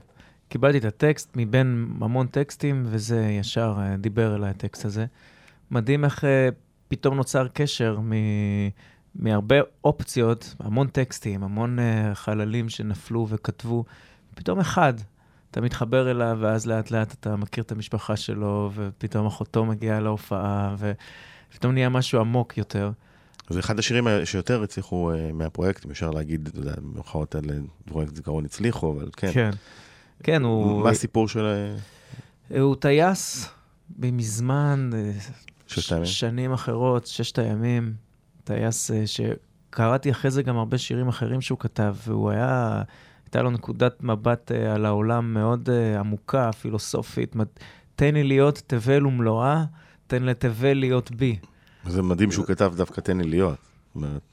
קיבלתי 0.48 0.78
את 0.78 0.84
הטקסט 0.84 1.30
מבין 1.36 1.88
המון 2.00 2.26
טקסטים, 2.26 2.82
וזה 2.86 3.26
ישר 3.40 3.76
דיבר 3.98 4.36
אליי 4.36 4.50
הטקסט 4.50 4.84
הזה. 4.84 5.06
מדהים 5.70 6.04
איך 6.04 6.24
פתאום 6.88 7.16
נוצר 7.16 7.48
קשר 7.48 8.00
מ... 8.00 8.12
מהרבה 9.14 9.56
אופציות, 9.84 10.54
המון 10.58 10.86
טקסטים, 10.86 11.42
המון 11.42 11.78
אה, 11.78 12.14
חללים 12.14 12.68
שנפלו 12.68 13.26
וכתבו, 13.28 13.84
פתאום 14.34 14.60
אחד. 14.60 14.94
אתה 15.54 15.60
מתחבר 15.60 16.10
אליו, 16.10 16.38
ואז 16.40 16.66
לאט 16.66 16.90
לאט 16.90 17.12
אתה 17.12 17.36
מכיר 17.36 17.64
את 17.64 17.72
המשפחה 17.72 18.16
שלו, 18.16 18.70
ופתאום 18.74 19.26
אחותו 19.26 19.64
מגיעה 19.64 20.00
להופעה, 20.00 20.74
ופתאום 20.78 21.72
נהיה 21.72 21.88
משהו 21.88 22.20
עמוק 22.20 22.58
יותר. 22.58 22.90
זה 23.50 23.60
אחד 23.60 23.78
השירים 23.78 24.06
שיותר 24.24 24.62
הצליחו 24.62 25.12
אה, 25.12 25.30
מהפרויקט, 25.32 25.86
אם 25.86 25.90
אפשר 25.90 26.10
להגיד, 26.10 26.48
אתה 26.48 26.58
יודע, 26.58 26.74
במרכאות 26.76 27.34
האלה, 27.34 27.54
פרויקט 27.84 28.16
זיכרון 28.16 28.44
הצליחו, 28.44 28.92
אבל 28.92 29.08
כן. 29.16 29.30
כן. 29.32 29.50
כן, 30.22 30.42
הוא... 30.42 30.82
מה 30.82 30.90
הסיפור 30.90 31.28
של... 31.28 31.44
אה, 32.50 32.60
הוא 32.60 32.76
טייס 32.76 33.48
מזמן, 33.98 34.90
אה, 34.94 35.12
הימים? 35.90 36.06
שנים 36.06 36.52
אחרות, 36.52 37.06
ששת 37.06 37.38
הימים. 37.38 37.94
טייס 38.44 38.90
אה, 38.90 39.04
שקראתי 39.06 40.10
אחרי 40.10 40.30
זה 40.30 40.42
גם 40.42 40.56
הרבה 40.56 40.78
שירים 40.78 41.08
אחרים 41.08 41.40
שהוא 41.40 41.58
כתב, 41.58 41.96
והוא 42.06 42.30
היה, 42.30 42.82
הייתה 43.24 43.42
לו 43.42 43.50
נקודת 43.50 44.02
מבט 44.02 44.52
אה, 44.52 44.74
על 44.74 44.86
העולם 44.86 45.34
מאוד 45.34 45.70
אה, 45.70 46.00
עמוקה, 46.00 46.52
פילוסופית. 46.52 47.36
תן 47.96 48.14
לי 48.14 48.24
להיות 48.24 48.62
תבל 48.66 49.06
ומלואה, 49.06 49.64
תן 50.06 50.22
לתבל 50.22 50.74
להיות 50.74 51.10
בי. 51.10 51.38
זה 51.86 52.02
מדהים 52.02 52.32
שהוא 52.32 52.46
כתב 52.46 52.72
דווקא 52.76 53.00
תן 53.00 53.18
לי 53.18 53.30
להיות. 53.30 53.56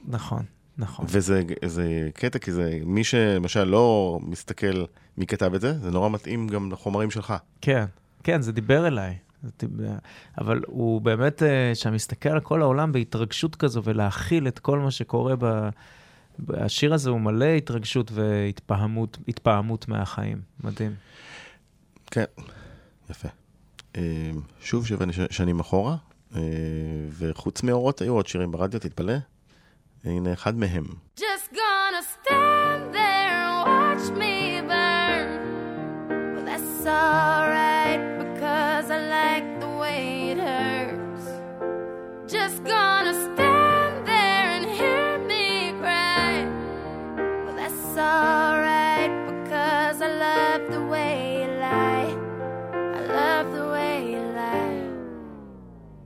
נכון, 0.08 0.42
נכון. 0.78 1.06
וזה 1.08 1.42
זה 1.64 2.08
קטע, 2.14 2.38
כי 2.38 2.52
זה, 2.52 2.78
מי 2.84 3.04
שלמשל 3.04 3.64
לא 3.64 4.18
מסתכל 4.22 4.84
מי 5.16 5.26
כתב 5.26 5.54
את 5.54 5.60
זה, 5.60 5.78
זה 5.78 5.90
נורא 5.90 6.08
מתאים 6.08 6.48
גם 6.48 6.72
לחומרים 6.72 7.10
שלך. 7.10 7.34
כן, 7.60 7.84
כן, 8.24 8.42
זה 8.42 8.52
דיבר 8.52 8.86
אליי. 8.86 9.16
אבל 10.38 10.62
הוא 10.66 11.00
באמת, 11.00 11.42
אה, 11.42 11.74
שם 11.74 11.92
מסתכל 11.94 12.28
על 12.28 12.40
כל 12.40 12.62
העולם 12.62 12.92
בהתרגשות 12.92 13.56
כזו, 13.56 13.82
ולהכיל 13.84 14.48
את 14.48 14.58
כל 14.58 14.78
מה 14.78 14.90
שקורה 14.90 15.34
ב... 15.38 15.68
השיר 16.54 16.94
הזה 16.94 17.10
הוא 17.10 17.20
מלא 17.20 17.44
התרגשות 17.44 18.10
והתפעמות 18.12 19.18
התפעמות 19.28 19.88
מהחיים. 19.88 20.40
מדהים. 20.64 20.94
כן, 22.10 22.24
יפה. 23.10 23.28
אה, 23.96 24.30
שוב 24.60 24.86
שבע 24.86 25.04
שנים 25.30 25.60
אחורה, 25.60 25.96
אה, 26.36 26.40
וחוץ 27.10 27.62
מאורות 27.62 28.02
היו 28.02 28.12
עוד 28.14 28.26
שירים 28.26 28.52
ברדיו, 28.52 28.80
תתפלא. 28.80 29.14
הנה 30.04 30.32
אחד 30.32 30.56
מהם. 30.56 30.84
Just 31.16 31.48
gonna 31.52 32.02
stand 32.14 32.94
there 32.94 33.32
and 33.42 33.56
watch 33.66 34.06
me 34.20 34.60
burn. 34.70 35.28
Well, 36.34 36.44
that's 36.50 36.86
alright 36.86 38.02
because 38.22 38.86
I 38.90 39.00
like 39.18 39.48
the 39.64 39.72
way 39.82 40.30
it 40.32 40.38
hurts. 40.48 41.26
Just 42.34 42.58
gonna 42.64 43.01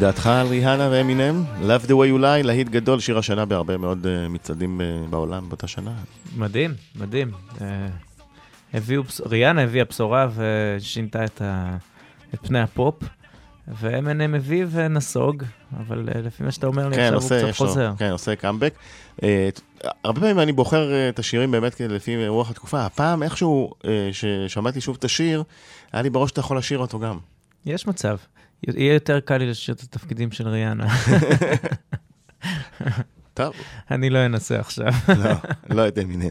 דעתך 0.00 0.26
על 0.26 0.46
ריהנה 0.46 0.88
ואמינם? 0.92 1.44
Love 1.60 1.84
the 1.86 1.90
way 1.90 2.08
you 2.16 2.20
lie, 2.20 2.46
להיט 2.46 2.68
גדול, 2.68 3.00
שיר 3.00 3.18
השנה 3.18 3.44
בהרבה 3.44 3.76
מאוד 3.76 4.06
אה, 4.06 4.28
מצעדים 4.28 4.80
אה, 4.80 4.86
בעולם 5.10 5.48
באותה 5.48 5.66
שנה. 5.66 5.90
מדהים, 6.36 6.74
מדהים. 6.96 7.30
אה, 7.60 7.86
הביאו, 8.74 9.02
ריאנה 9.26 9.62
הביאה 9.62 9.84
בשורה 9.84 10.28
ושינתה 10.34 11.24
את, 11.24 11.42
ה, 11.42 11.76
את 12.34 12.46
פני 12.46 12.60
הפופ, 12.60 12.94
ו-M&M 13.68 14.36
הביא 14.36 14.66
ונסוג, 14.70 15.42
אבל 15.76 16.08
אה, 16.14 16.20
לפי 16.20 16.42
מה 16.42 16.50
שאתה 16.50 16.66
אומר 16.66 16.88
לי 16.88 16.96
כן, 16.96 17.14
עכשיו 17.14 17.14
הוא 17.14 17.24
עושה, 17.24 17.38
קצת 17.38 17.48
יש 17.48 17.60
לו, 17.60 17.66
חוזר. 17.66 17.92
כן, 17.98 18.10
עושה 18.10 18.36
קאמבק. 18.36 18.74
אה, 19.22 19.48
הרבה 20.04 20.20
פעמים 20.20 20.40
אני 20.40 20.52
בוחר 20.52 21.08
את 21.08 21.18
השירים 21.18 21.50
באמת 21.50 21.80
לפי 21.80 22.28
רוח 22.28 22.50
התקופה. 22.50 22.86
הפעם 22.86 23.22
איכשהו, 23.22 23.72
אה, 23.84 24.08
ששמעתי 24.12 24.80
שוב 24.80 24.96
את 24.98 25.04
השיר, 25.04 25.42
היה 25.92 26.02
לי 26.02 26.10
בראש 26.10 26.30
שאתה 26.30 26.40
יכול 26.40 26.58
לשיר 26.58 26.78
אותו 26.78 26.98
גם. 26.98 27.18
יש 27.66 27.86
מצב. 27.86 28.16
יהיה 28.62 28.94
יותר 28.94 29.20
קל 29.20 29.36
לי 29.36 29.50
לשיר 29.50 29.74
את 29.74 29.80
התפקידים 29.80 30.32
של 30.32 30.48
ריאנה. 30.48 30.86
טוב, 33.34 33.54
אני 33.90 34.10
לא 34.10 34.26
אנסה 34.26 34.60
עכשיו. 34.60 34.92
לא, 35.08 35.30
לא 35.70 35.82
יודע 35.82 36.04
מי. 36.04 36.30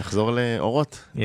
נחזור 0.00 0.30
לאורות 0.30 1.04
Yes. 1.16 1.20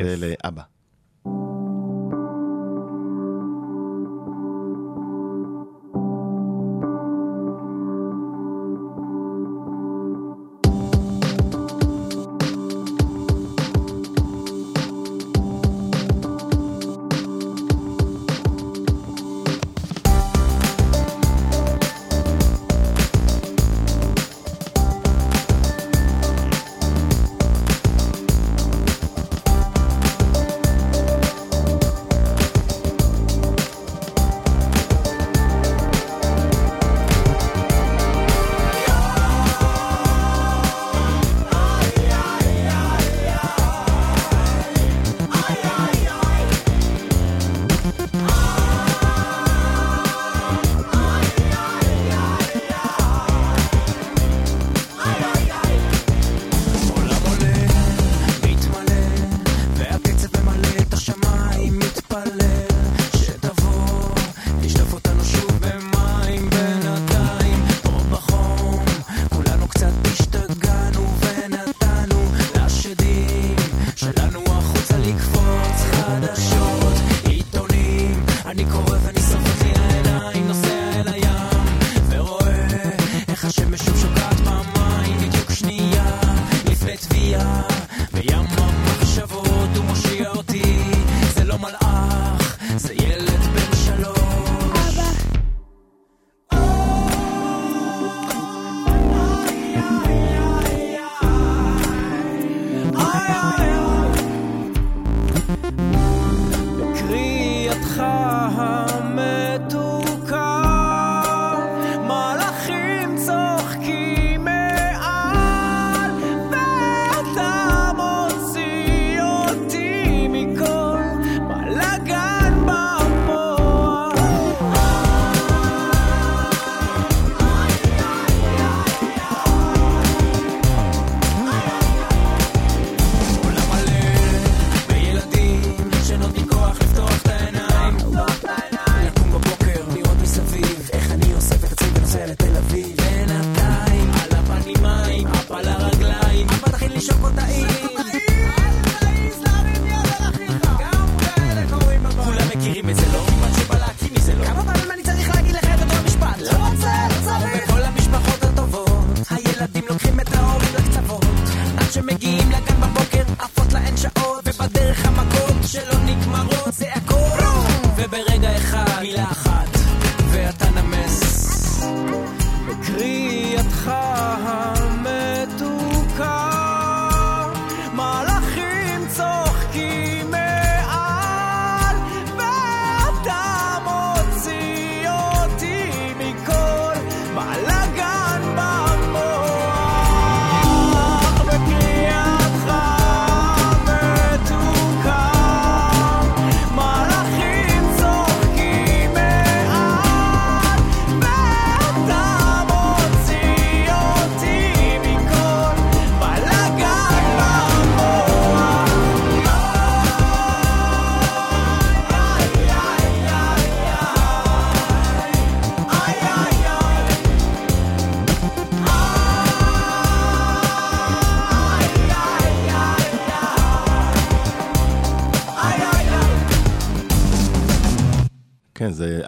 me 146.96 147.02
chocou 147.02 147.30
da 147.32 147.55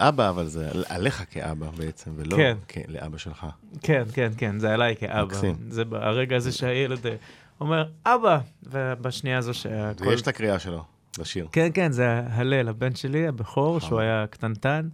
כן, 0.08 0.14
זה 0.14 0.22
אבא, 0.22 0.28
אבל 0.30 0.46
זה 0.46 0.70
על- 0.70 0.84
עליך 0.88 1.24
כאבא 1.30 1.70
בעצם, 1.70 2.10
ולא 2.16 2.36
כן. 2.36 2.56
כ- 2.68 2.78
לאבא 2.88 3.18
שלך. 3.18 3.46
כן, 3.82 4.02
כן, 4.12 4.32
כן, 4.36 4.58
זה 4.58 4.74
עליי 4.74 4.96
כאבא. 4.96 5.24
מקסים. 5.24 5.56
זה 5.68 5.82
הרגע 5.92 6.36
הזה 6.36 6.52
שהילד 6.52 7.06
אה, 7.06 7.14
אומר, 7.60 7.88
אבא, 8.06 8.38
ובשנייה 8.62 9.38
הזו 9.38 9.54
שהכל... 9.54 10.06
ויש 10.08 10.22
את 10.22 10.28
הקריאה 10.28 10.58
שלו 10.58 10.84
בשיר. 11.18 11.48
כן, 11.52 11.68
כן, 11.74 11.92
זה 11.92 12.20
הלל, 12.30 12.68
הבן 12.68 12.94
שלי, 12.94 13.28
הבכור, 13.28 13.80
שהוא 13.80 14.00
היה 14.00 14.24
קטנטן. 14.30 14.88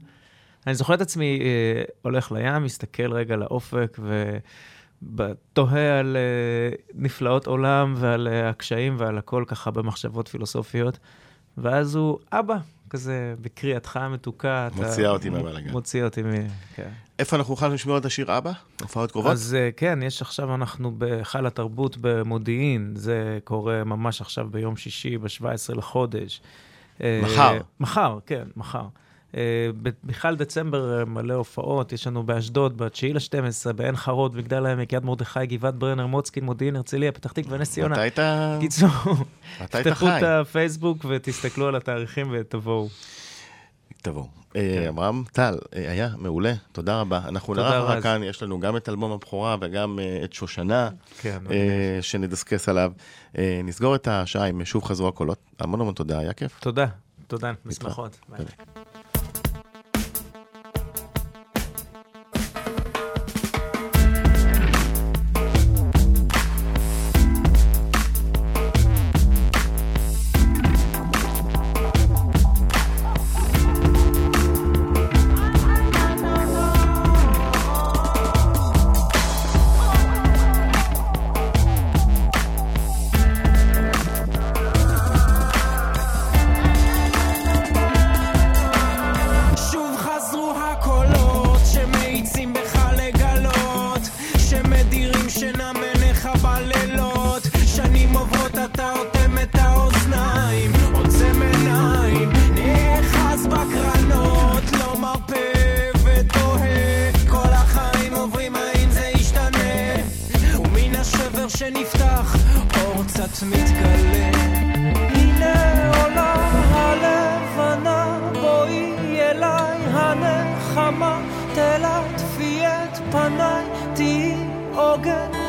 אני 0.67 0.75
זוכר 0.75 0.95
את 0.95 1.01
עצמי 1.01 1.41
אה, 1.43 1.83
הולך 2.03 2.33
לים, 2.33 2.63
מסתכל 2.65 3.13
רגע 3.13 3.37
לאופק 3.37 3.99
ותוהה 5.17 5.99
על 5.99 6.17
אה, 6.17 6.77
נפלאות 6.95 7.47
עולם 7.47 7.95
ועל 7.97 8.29
אה, 8.29 8.49
הקשיים 8.49 8.95
ועל 8.99 9.19
הכל 9.19 9.45
ככה 9.47 9.71
במחשבות 9.71 10.29
פילוסופיות. 10.29 10.99
ואז 11.59 11.95
הוא, 11.95 12.19
אבא, 12.33 12.57
כזה 12.95 13.35
בקריאתך 13.41 13.97
המתוקה. 13.97 14.69
מוציאה 14.77 15.11
אותי 15.11 15.31
מהבלאגן. 15.31 15.71
מוציא 15.71 16.05
אותי 16.05 16.23
מ... 16.23 16.31
כן. 16.75 16.89
איפה 17.19 17.37
אנחנו 17.37 17.53
נוכל 17.53 17.69
לשמוע 17.69 17.99
את 17.99 18.05
השיר 18.05 18.39
אבא? 18.39 18.53
הופעות 18.83 19.13
קרובות? 19.13 19.33
אז 19.33 19.57
אה, 19.59 19.71
כן, 19.77 19.99
יש 20.03 20.23
עכשיו, 20.23 20.55
אנחנו 20.55 20.99
בהיכל 20.99 21.47
התרבות 21.47 21.97
במודיעין, 22.01 22.93
זה 22.97 23.39
קורה 23.45 23.85
ממש 23.85 24.21
עכשיו 24.21 24.47
ביום 24.51 24.77
שישי, 24.77 25.19
ב-17 25.19 25.75
לחודש. 25.75 26.41
אה, 27.03 27.21
מחר. 27.25 27.59
מחר, 27.81 28.19
כן, 28.27 28.45
מחר. 28.57 28.87
אה, 29.37 29.71
בכלל 30.05 30.37
דצמבר 30.37 30.99
אה, 30.99 31.05
מלא 31.05 31.35
הופעות, 31.35 31.93
יש 31.93 32.07
לנו 32.07 32.23
באשדוד, 32.23 32.83
ב-9 32.83 33.15
ל-12, 33.15 33.73
בעין 33.73 33.97
חרוד, 33.97 34.37
מגדל 34.37 34.67
העמק, 34.67 34.93
יד 34.93 35.05
מרדכי, 35.05 35.47
גבעת 35.47 35.75
ברנר, 35.75 36.07
מוצקין, 36.07 36.45
מודיעין, 36.45 36.77
הרצליה, 36.77 37.13
פתח 37.13 37.33
תקווה, 37.33 37.59
נס 37.59 37.71
ציונה. 37.71 37.95
מתי 37.95 38.07
אתה... 38.07 38.57
קיצור, 38.61 38.89
מתי 39.61 39.65
אתה 39.65 39.83
תפתחו? 39.83 40.09
את 40.09 40.23
הפייסבוק 40.23 41.05
ותסתכלו 41.09 41.69
על 41.69 41.77
התאריכים 41.77 42.29
ותבואו. 42.33 42.89
תבואו. 44.03 44.27
אה, 44.57 44.89
אברהם 44.89 45.25
טל, 45.33 45.59
היה 45.73 46.09
מעולה, 46.19 46.53
תודה 46.73 47.01
רבה. 47.01 47.21
אנחנו 47.29 47.55
נערך 47.55 47.97
לך. 47.97 48.03
כאן, 48.03 48.23
יש 48.23 48.43
לנו 48.43 48.61
גם 48.61 48.77
את 48.77 48.89
אלבום 48.89 49.13
הבכורה 49.13 49.57
וגם 49.61 49.99
את 50.25 50.33
שושנה, 50.33 50.89
כן, 51.21 51.39
שנדסקס 52.01 52.69
עליו. 52.69 52.93
נסגור 53.65 53.95
את 53.95 54.09
השעה 54.09 54.47
עם 54.47 54.65
שוב 54.65 54.85
חזרו 54.85 55.09
הקולות. 55.09 55.39
המון 55.59 55.81
המון 55.81 55.95
תודה, 55.95 56.19
היה 56.19 56.33
כיף. 56.33 56.61
תודה, 56.61 56.87
תודה, 57.27 57.53
משמחות. 57.65 58.19
ביי. 58.29 58.47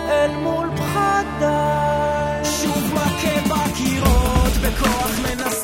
אל 0.09 0.31
מול 0.43 0.69
פחדיי. 0.77 2.45
שוב 2.45 2.93
מכה 2.93 3.41
בקירות 3.49 4.53
בכוח 4.61 5.19
מנסה 5.23 5.54